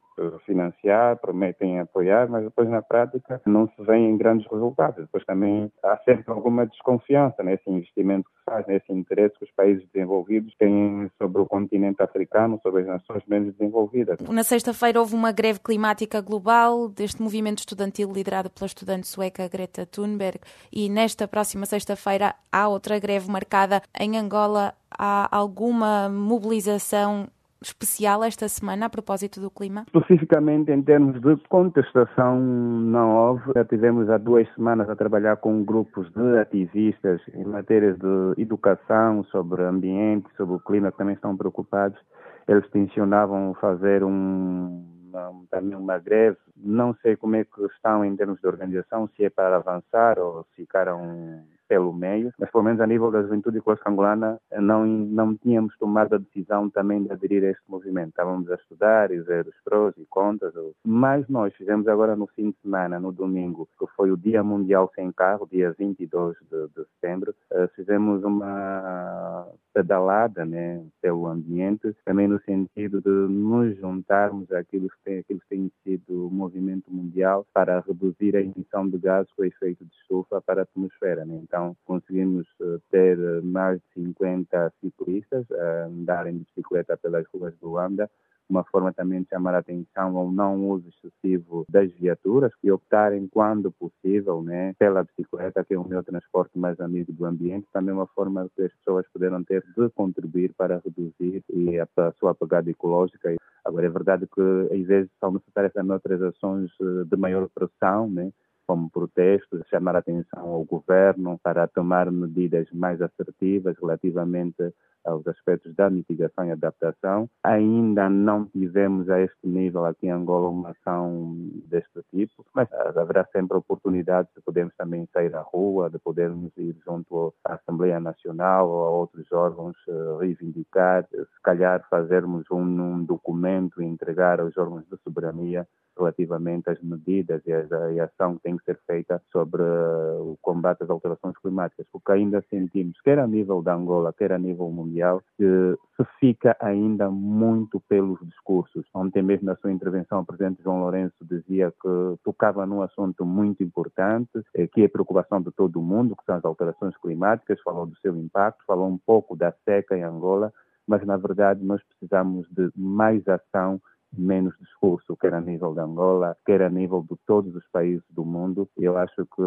financiar, 0.45 1.17
prometem 1.17 1.79
apoiar, 1.79 2.29
mas 2.29 2.43
depois 2.43 2.69
na 2.69 2.81
prática 2.81 3.41
não 3.45 3.67
se 3.67 3.83
vêem 3.83 4.17
grandes 4.17 4.47
resultados. 4.51 5.05
Depois 5.05 5.23
também 5.25 5.71
há 5.83 5.97
sempre 6.05 6.25
alguma 6.27 6.65
desconfiança 6.65 7.43
nesse 7.43 7.69
investimento 7.69 8.29
que 8.29 8.37
se 8.37 8.45
faz, 8.45 8.67
nesse 8.67 8.91
interesse 8.91 9.37
que 9.37 9.45
os 9.45 9.51
países 9.51 9.85
desenvolvidos 9.93 10.53
têm 10.57 11.09
sobre 11.17 11.41
o 11.41 11.45
continente 11.45 12.01
africano, 12.01 12.59
sobre 12.61 12.81
as 12.81 12.87
nações 12.87 13.23
menos 13.27 13.53
desenvolvidas. 13.55 14.19
Na 14.21 14.43
sexta-feira 14.43 14.99
houve 14.99 15.15
uma 15.15 15.31
greve 15.31 15.59
climática 15.59 16.21
global 16.21 16.89
deste 16.89 17.21
movimento 17.21 17.59
estudantil 17.59 18.11
liderado 18.11 18.49
pela 18.49 18.65
estudante 18.65 19.07
sueca 19.07 19.47
Greta 19.47 19.85
Thunberg 19.85 20.39
e 20.71 20.89
nesta 20.89 21.27
próxima 21.27 21.65
sexta-feira 21.65 22.35
há 22.51 22.67
outra 22.67 22.99
greve 22.99 23.29
marcada 23.29 23.81
em 23.99 24.17
Angola. 24.17 24.73
Há 24.91 25.35
alguma 25.35 26.09
mobilização 26.09 27.27
especial 27.61 28.23
esta 28.23 28.47
semana 28.47 28.85
a 28.85 28.89
propósito 28.89 29.41
do 29.41 29.51
clima? 29.51 29.85
Especificamente 29.87 30.71
em 30.71 30.81
termos 30.81 31.19
de 31.21 31.35
contestação 31.47 32.39
não 32.39 33.15
houve. 33.15 33.51
Já 33.53 33.65
tivemos 33.65 34.09
há 34.09 34.17
duas 34.17 34.47
semanas 34.53 34.89
a 34.89 34.95
trabalhar 34.95 35.37
com 35.37 35.63
grupos 35.63 36.09
de 36.13 36.37
ativistas 36.37 37.21
em 37.33 37.45
matérias 37.45 37.97
de 37.97 38.41
educação, 38.41 39.23
sobre 39.25 39.63
ambiente, 39.63 40.27
sobre 40.37 40.55
o 40.55 40.59
clima, 40.59 40.91
que 40.91 40.97
também 40.97 41.15
estão 41.15 41.35
preocupados. 41.35 41.99
Eles 42.47 42.67
tensionavam 42.71 43.53
fazer 43.59 44.03
um, 44.03 44.83
uma, 45.07 45.31
também 45.51 45.75
uma 45.75 45.97
greve. 45.99 46.37
Não 46.55 46.95
sei 47.01 47.15
como 47.15 47.35
é 47.35 47.43
que 47.43 47.61
estão 47.65 48.03
em 48.03 48.15
termos 48.15 48.39
de 48.39 48.47
organização, 48.47 49.09
se 49.15 49.25
é 49.25 49.29
para 49.29 49.57
avançar 49.57 50.17
ou 50.17 50.43
se 50.43 50.61
ficaram 50.61 51.43
pelo 51.69 51.93
meio, 51.93 52.33
mas 52.39 52.49
pelo 52.51 52.63
menos 52.63 52.81
a 52.81 52.87
nível 52.87 53.11
da 53.11 53.21
juventude 53.21 53.61
clássica 53.61 53.91
angolana 53.91 54.39
não, 54.59 54.85
não 54.85 55.37
tínhamos 55.37 55.77
tomado 55.77 56.15
a 56.15 56.17
decisão 56.17 56.67
também 56.67 57.03
de 57.03 57.11
aderir 57.11 57.43
a 57.43 57.51
este 57.51 57.63
movimento. 57.69 58.09
Estávamos 58.09 58.49
a 58.49 58.55
estudar 58.55 59.11
e 59.11 59.19
ver 59.21 59.47
os 59.47 59.55
prós 59.63 59.95
e 59.97 60.05
contras, 60.09 60.53
mas 60.83 61.27
nós 61.29 61.53
fizemos 61.53 61.87
agora 61.87 62.15
no 62.15 62.25
fim 62.25 62.49
de 62.49 62.57
semana, 62.63 62.99
no 62.99 63.11
domingo, 63.11 63.69
que 63.77 63.85
foi 63.95 64.11
o 64.11 64.17
Dia 64.17 64.43
Mundial 64.43 64.91
Sem 64.95 65.11
Carro, 65.11 65.47
dia 65.49 65.71
22 65.77 66.35
de, 66.49 66.67
de 66.69 66.87
setembro, 66.95 67.35
uh, 67.51 67.67
fizemos 67.75 68.23
uma 68.23 69.47
pedalada 69.73 70.45
né, 70.45 70.83
pelo 71.01 71.27
ambiente, 71.27 71.95
também 72.03 72.27
no 72.27 72.41
sentido 72.41 72.99
de 73.01 73.09
nos 73.09 73.77
juntarmos 73.77 74.51
àquilo 74.51 74.89
que 74.89 74.97
tem, 75.03 75.19
aquilo 75.19 75.39
que 75.39 75.47
tem 75.47 75.71
sido 75.83 76.27
o 76.27 76.31
movimento 76.31 76.91
mundial 76.91 77.45
para 77.53 77.79
reduzir 77.79 78.35
a 78.35 78.41
emissão 78.41 78.89
de 78.89 78.97
gases 78.97 79.31
com 79.33 79.45
efeito 79.45 79.85
de 79.85 79.93
estufa 80.01 80.41
para 80.41 80.61
a 80.61 80.63
atmosfera. 80.63 81.23
Né? 81.25 81.39
Então, 81.43 81.58
então, 81.59 81.75
conseguimos 81.83 82.47
eh, 82.61 82.77
ter 82.89 83.17
mais 83.43 83.79
de 83.79 84.05
50 84.05 84.71
ciclistas 84.79 85.45
a 85.51 85.85
andarem 85.87 86.37
de 86.37 86.45
bicicleta 86.45 86.95
pelas 86.95 87.25
ruas 87.33 87.53
do 87.57 87.67
Luanda, 87.67 88.09
uma 88.49 88.63
forma 88.63 88.93
também 88.93 89.21
de 89.21 89.27
chamar 89.27 89.53
a 89.53 89.57
atenção 89.57 90.17
ao 90.17 90.31
não 90.31 90.69
uso 90.69 90.87
excessivo 90.87 91.65
das 91.69 91.91
viaturas 91.91 92.53
e 92.63 92.71
optarem, 92.71 93.27
quando 93.27 93.71
possível, 93.73 94.41
né, 94.41 94.73
pela 94.79 95.03
bicicleta, 95.03 95.65
que 95.65 95.73
é 95.73 95.77
o 95.77 95.87
meu 95.87 96.01
transporte 96.01 96.57
mais 96.57 96.79
amigo 96.79 97.11
do 97.11 97.25
ambiente, 97.25 97.67
também 97.73 97.93
uma 97.93 98.07
forma 98.07 98.49
que 98.55 98.63
as 98.63 98.73
pessoas 98.75 99.05
poderão 99.11 99.43
ter 99.43 99.61
de 99.77 99.89
contribuir 99.89 100.53
para 100.57 100.81
reduzir 100.83 101.43
a, 101.77 102.07
a 102.07 102.11
sua 102.13 102.33
pegada 102.33 102.69
ecológica. 102.71 103.35
Agora, 103.65 103.85
é 103.85 103.89
verdade 103.89 104.25
que 104.27 104.41
às 104.73 104.87
vezes 104.87 105.11
são 105.19 105.33
necessárias 105.33 105.73
também 105.73 105.91
outras 105.91 106.21
ações 106.21 106.71
eh, 106.81 107.03
de 107.05 107.17
maior 107.17 107.49
pressão, 107.49 108.09
né, 108.09 108.31
como 108.69 108.87
protestos, 108.87 109.67
chamar 109.67 109.95
a 109.95 109.99
atenção 109.99 110.47
ao 110.47 110.63
governo 110.63 111.39
para 111.41 111.67
tomar 111.67 112.11
medidas 112.11 112.67
mais 112.71 113.01
assertivas 113.01 113.75
relativamente 113.81 114.71
aos 115.03 115.25
aspectos 115.27 115.73
da 115.75 115.89
mitigação 115.89 116.45
e 116.45 116.51
adaptação. 116.51 117.27
Ainda 117.43 118.07
não 118.07 118.45
tivemos 118.45 119.09
a 119.09 119.21
este 119.21 119.47
nível 119.47 119.85
aqui 119.85 120.05
em 120.05 120.11
Angola 120.11 120.49
uma 120.49 120.69
ação 120.69 121.35
deste 121.67 121.99
tipo, 122.11 122.45
mas 122.53 122.71
haverá 122.95 123.25
sempre 123.31 123.57
oportunidades 123.57 124.31
de 124.35 124.41
podermos 124.43 124.75
também 124.75 125.09
sair 125.11 125.35
à 125.35 125.41
rua, 125.41 125.89
de 125.89 125.97
podermos 125.97 126.55
ir 126.55 126.77
junto 126.85 127.33
à 127.43 127.55
Assembleia 127.55 127.99
Nacional 127.99 128.69
ou 128.69 128.85
a 128.85 128.89
outros 128.91 129.31
órgãos 129.31 129.75
eh, 129.87 130.17
reivindicar, 130.19 131.07
se 131.09 131.41
calhar 131.41 131.83
fazermos 131.89 132.45
um, 132.51 132.61
um 132.61 133.03
documento 133.03 133.81
e 133.81 133.85
entregar 133.85 134.39
aos 134.39 134.55
órgãos 134.55 134.85
de 134.87 134.97
soberania 135.03 135.67
relativamente 135.99 136.69
às 136.69 136.81
medidas 136.81 137.41
e, 137.45 137.53
a 137.53 138.05
ação 138.05 138.35
que 138.35 138.43
tem 138.43 138.57
que 138.57 138.63
ser 138.63 138.79
feita 138.87 139.21
sobre 139.31 139.61
o 139.61 140.37
combate 140.41 140.83
às 140.83 140.89
alterações 140.89 141.37
climáticas, 141.37 141.85
porque 141.91 142.11
ainda 142.11 142.43
sentimos, 142.49 142.99
quer 143.01 143.19
a 143.19 143.27
nível 143.27 143.61
da 143.61 143.75
Angola, 143.75 144.13
quer 144.13 144.31
a 144.31 144.39
nível 144.39 144.69
mundial, 144.69 145.21
que 145.37 145.77
se 145.95 146.05
fica 146.19 146.55
ainda 146.59 147.09
muito 147.11 147.79
pelos 147.81 148.19
discursos. 148.21 148.85
Ontem 148.93 149.21
mesmo 149.21 149.45
na 149.45 149.55
sua 149.57 149.71
intervenção, 149.71 150.21
o 150.21 150.25
Presidente 150.25 150.63
João 150.63 150.79
Lourenço 150.79 151.15
dizia 151.21 151.71
que 151.71 152.17
tocava 152.23 152.65
num 152.65 152.81
assunto 152.81 153.25
muito 153.25 153.63
importante, 153.63 154.41
eh, 154.55 154.67
que 154.67 154.81
é 154.81 154.85
a 154.85 154.89
preocupação 154.89 155.41
de 155.41 155.51
todo 155.51 155.79
o 155.79 155.83
mundo, 155.83 156.15
que 156.15 156.25
são 156.25 156.35
as 156.35 156.45
alterações 156.45 156.95
climáticas, 156.97 157.61
falou 157.61 157.85
do 157.85 157.97
seu 157.97 158.15
impacto, 158.15 158.63
falou 158.65 158.87
um 158.87 158.97
pouco 158.97 159.35
da 159.35 159.53
seca 159.65 159.97
em 159.97 160.03
Angola, 160.03 160.53
mas 160.87 161.05
na 161.05 161.17
verdade 161.17 161.63
nós 161.63 161.81
precisamos 161.83 162.47
de 162.49 162.71
mais 162.75 163.27
ação 163.27 163.79
menos 164.11 164.53
discurso, 164.59 165.15
quer 165.17 165.33
a 165.33 165.41
nível 165.41 165.73
de 165.73 165.81
Angola, 165.81 166.35
quer 166.45 166.61
a 166.61 166.69
nível 166.69 167.05
de 167.09 167.15
todos 167.25 167.55
os 167.55 167.63
países 167.71 168.03
do 168.09 168.25
mundo. 168.25 168.69
Eu 168.77 168.97
acho 168.97 169.25
que 169.25 169.43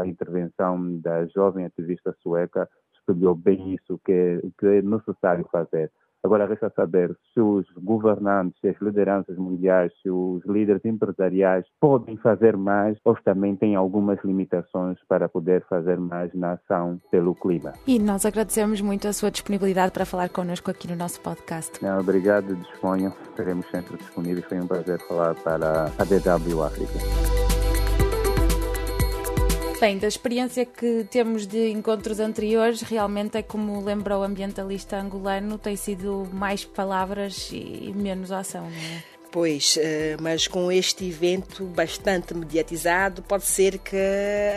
a 0.00 0.06
intervenção 0.06 0.98
da 1.00 1.26
jovem 1.26 1.64
ativista 1.64 2.14
sueca 2.22 2.68
espelhou 2.94 3.34
bem 3.34 3.74
isso 3.74 4.00
que 4.04 4.12
é, 4.12 4.40
que 4.58 4.66
é 4.66 4.82
necessário 4.82 5.46
fazer. 5.50 5.90
Agora 6.24 6.46
resta 6.46 6.72
saber 6.74 7.14
se 7.34 7.40
os 7.40 7.66
governantes, 7.76 8.58
se 8.60 8.68
as 8.68 8.80
lideranças 8.80 9.36
mundiais, 9.36 9.92
se 10.02 10.10
os 10.10 10.42
líderes 10.46 10.82
empresariais 10.84 11.66
podem 11.78 12.16
fazer 12.16 12.56
mais 12.56 12.96
ou 13.04 13.14
também 13.24 13.56
têm 13.56 13.74
algumas 13.74 14.18
limitações 14.24 14.98
para 15.08 15.28
poder 15.28 15.64
fazer 15.68 15.98
mais 15.98 16.32
na 16.34 16.52
ação 16.52 17.00
pelo 17.10 17.34
clima. 17.34 17.72
E 17.86 17.98
nós 17.98 18.24
agradecemos 18.24 18.80
muito 18.80 19.08
a 19.08 19.12
sua 19.12 19.30
disponibilidade 19.30 19.92
para 19.92 20.04
falar 20.04 20.28
connosco 20.28 20.70
aqui 20.70 20.88
no 20.88 20.96
nosso 20.96 21.20
podcast. 21.20 21.84
Obrigado, 21.98 22.54
disponham. 22.56 23.12
Estaremos 23.30 23.66
sempre 23.70 23.96
disponíveis. 23.96 24.44
Foi 24.46 24.60
um 24.60 24.66
prazer 24.66 25.00
falar 25.06 25.34
para 25.36 25.86
a 25.98 26.04
DW 26.04 26.62
África. 26.62 27.43
Bem, 29.84 29.98
da 29.98 30.08
experiência 30.08 30.64
que 30.64 31.06
temos 31.10 31.46
de 31.46 31.68
encontros 31.68 32.18
anteriores, 32.18 32.80
realmente 32.80 33.36
é 33.36 33.42
como 33.42 33.84
lembra 33.84 34.18
o 34.18 34.22
ambientalista 34.22 34.96
angolano, 34.96 35.58
tem 35.58 35.76
sido 35.76 36.26
mais 36.32 36.64
palavras 36.64 37.50
e 37.52 37.92
menos 37.94 38.32
ação, 38.32 38.64
é? 38.64 39.02
Pois, 39.30 39.76
eh, 39.78 40.16
mas 40.18 40.48
com 40.48 40.72
este 40.72 41.06
evento 41.06 41.66
bastante 41.66 42.32
mediatizado, 42.32 43.20
pode 43.24 43.44
ser 43.44 43.76
que 43.76 43.94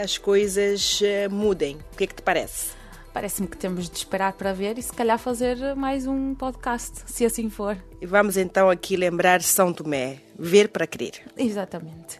as 0.02 0.18
coisas 0.18 1.02
eh, 1.04 1.28
mudem. 1.28 1.76
O 1.92 1.98
que 1.98 2.06
é 2.06 2.08
que 2.08 2.16
te 2.16 2.22
parece? 2.22 2.70
Parece-me 3.13 3.50
que 3.50 3.58
temos 3.58 3.90
de 3.90 3.98
esperar 3.98 4.32
para 4.32 4.54
ver 4.54 4.78
e 4.78 4.82
se 4.82 4.94
calhar 4.94 5.20
fazer 5.20 5.76
mais 5.76 6.08
um 6.08 6.36
podcast, 6.36 7.02
se 7.06 7.26
assim 7.26 7.50
for. 7.50 7.78
E 8.00 8.06
vamos 8.06 8.38
então 8.38 8.70
aqui 8.70 8.96
lembrar 8.96 9.42
São 9.42 9.74
Tomé, 9.74 10.20
ver 10.40 10.70
para 10.70 10.88
crer. 10.88 11.20
Exatamente. 11.36 12.18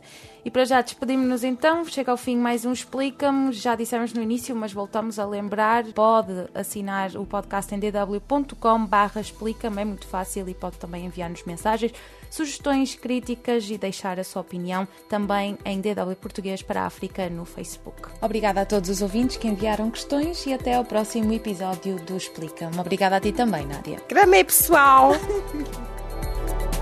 E 0.48 0.50
para 0.50 0.64
já 0.64 0.82
despedimos-nos 0.82 1.44
então, 1.44 1.84
chega 1.84 2.10
ao 2.10 2.16
fim 2.16 2.38
mais 2.38 2.64
um 2.64 2.72
Explica-me, 2.72 3.52
já 3.52 3.76
dissemos 3.76 4.14
no 4.14 4.22
início, 4.22 4.56
mas 4.56 4.72
voltamos 4.72 5.20
a 5.20 5.26
lembrar, 5.26 5.84
pode 5.88 6.32
assinar 6.56 7.18
o 7.18 7.26
podcast 7.26 7.76
em 7.76 7.78
dw.com 7.78 8.86
barra 8.86 9.20
explica-me, 9.20 9.82
é 9.82 9.84
muito 9.84 10.08
fácil 10.08 10.48
e 10.48 10.54
pode 10.54 10.78
também 10.78 11.06
enviar-nos 11.06 11.44
mensagens, 11.44 11.92
sugestões, 12.32 12.96
críticas 12.96 13.70
e 13.70 13.78
deixar 13.78 14.22
a 14.22 14.24
sua 14.24 14.42
opinião 14.42 14.88
também 15.10 15.58
em 15.66 15.82
DW 15.82 16.16
Português 16.16 16.62
para 16.62 16.84
a 16.84 16.86
África 16.86 17.30
no 17.30 17.44
Facebook. 17.44 18.04
Obrigada 18.22 18.62
a 18.62 18.66
todos 18.66 18.90
os 18.90 19.02
ouvintes 19.02 19.36
que 19.36 19.50
enviaram 19.50 19.92
questões 19.92 20.46
e 20.46 20.54
até 20.54 20.76
ao 20.76 20.86
próximo 20.86 21.34
episódio 21.34 21.98
do 22.06 22.16
Explica-me. 22.16 22.80
Obrigada 22.80 23.18
a 23.18 23.20
ti 23.20 23.34
também, 23.34 23.66
Nádia. 23.66 24.02
Gramei, 24.08 24.46
pessoal! 24.46 25.12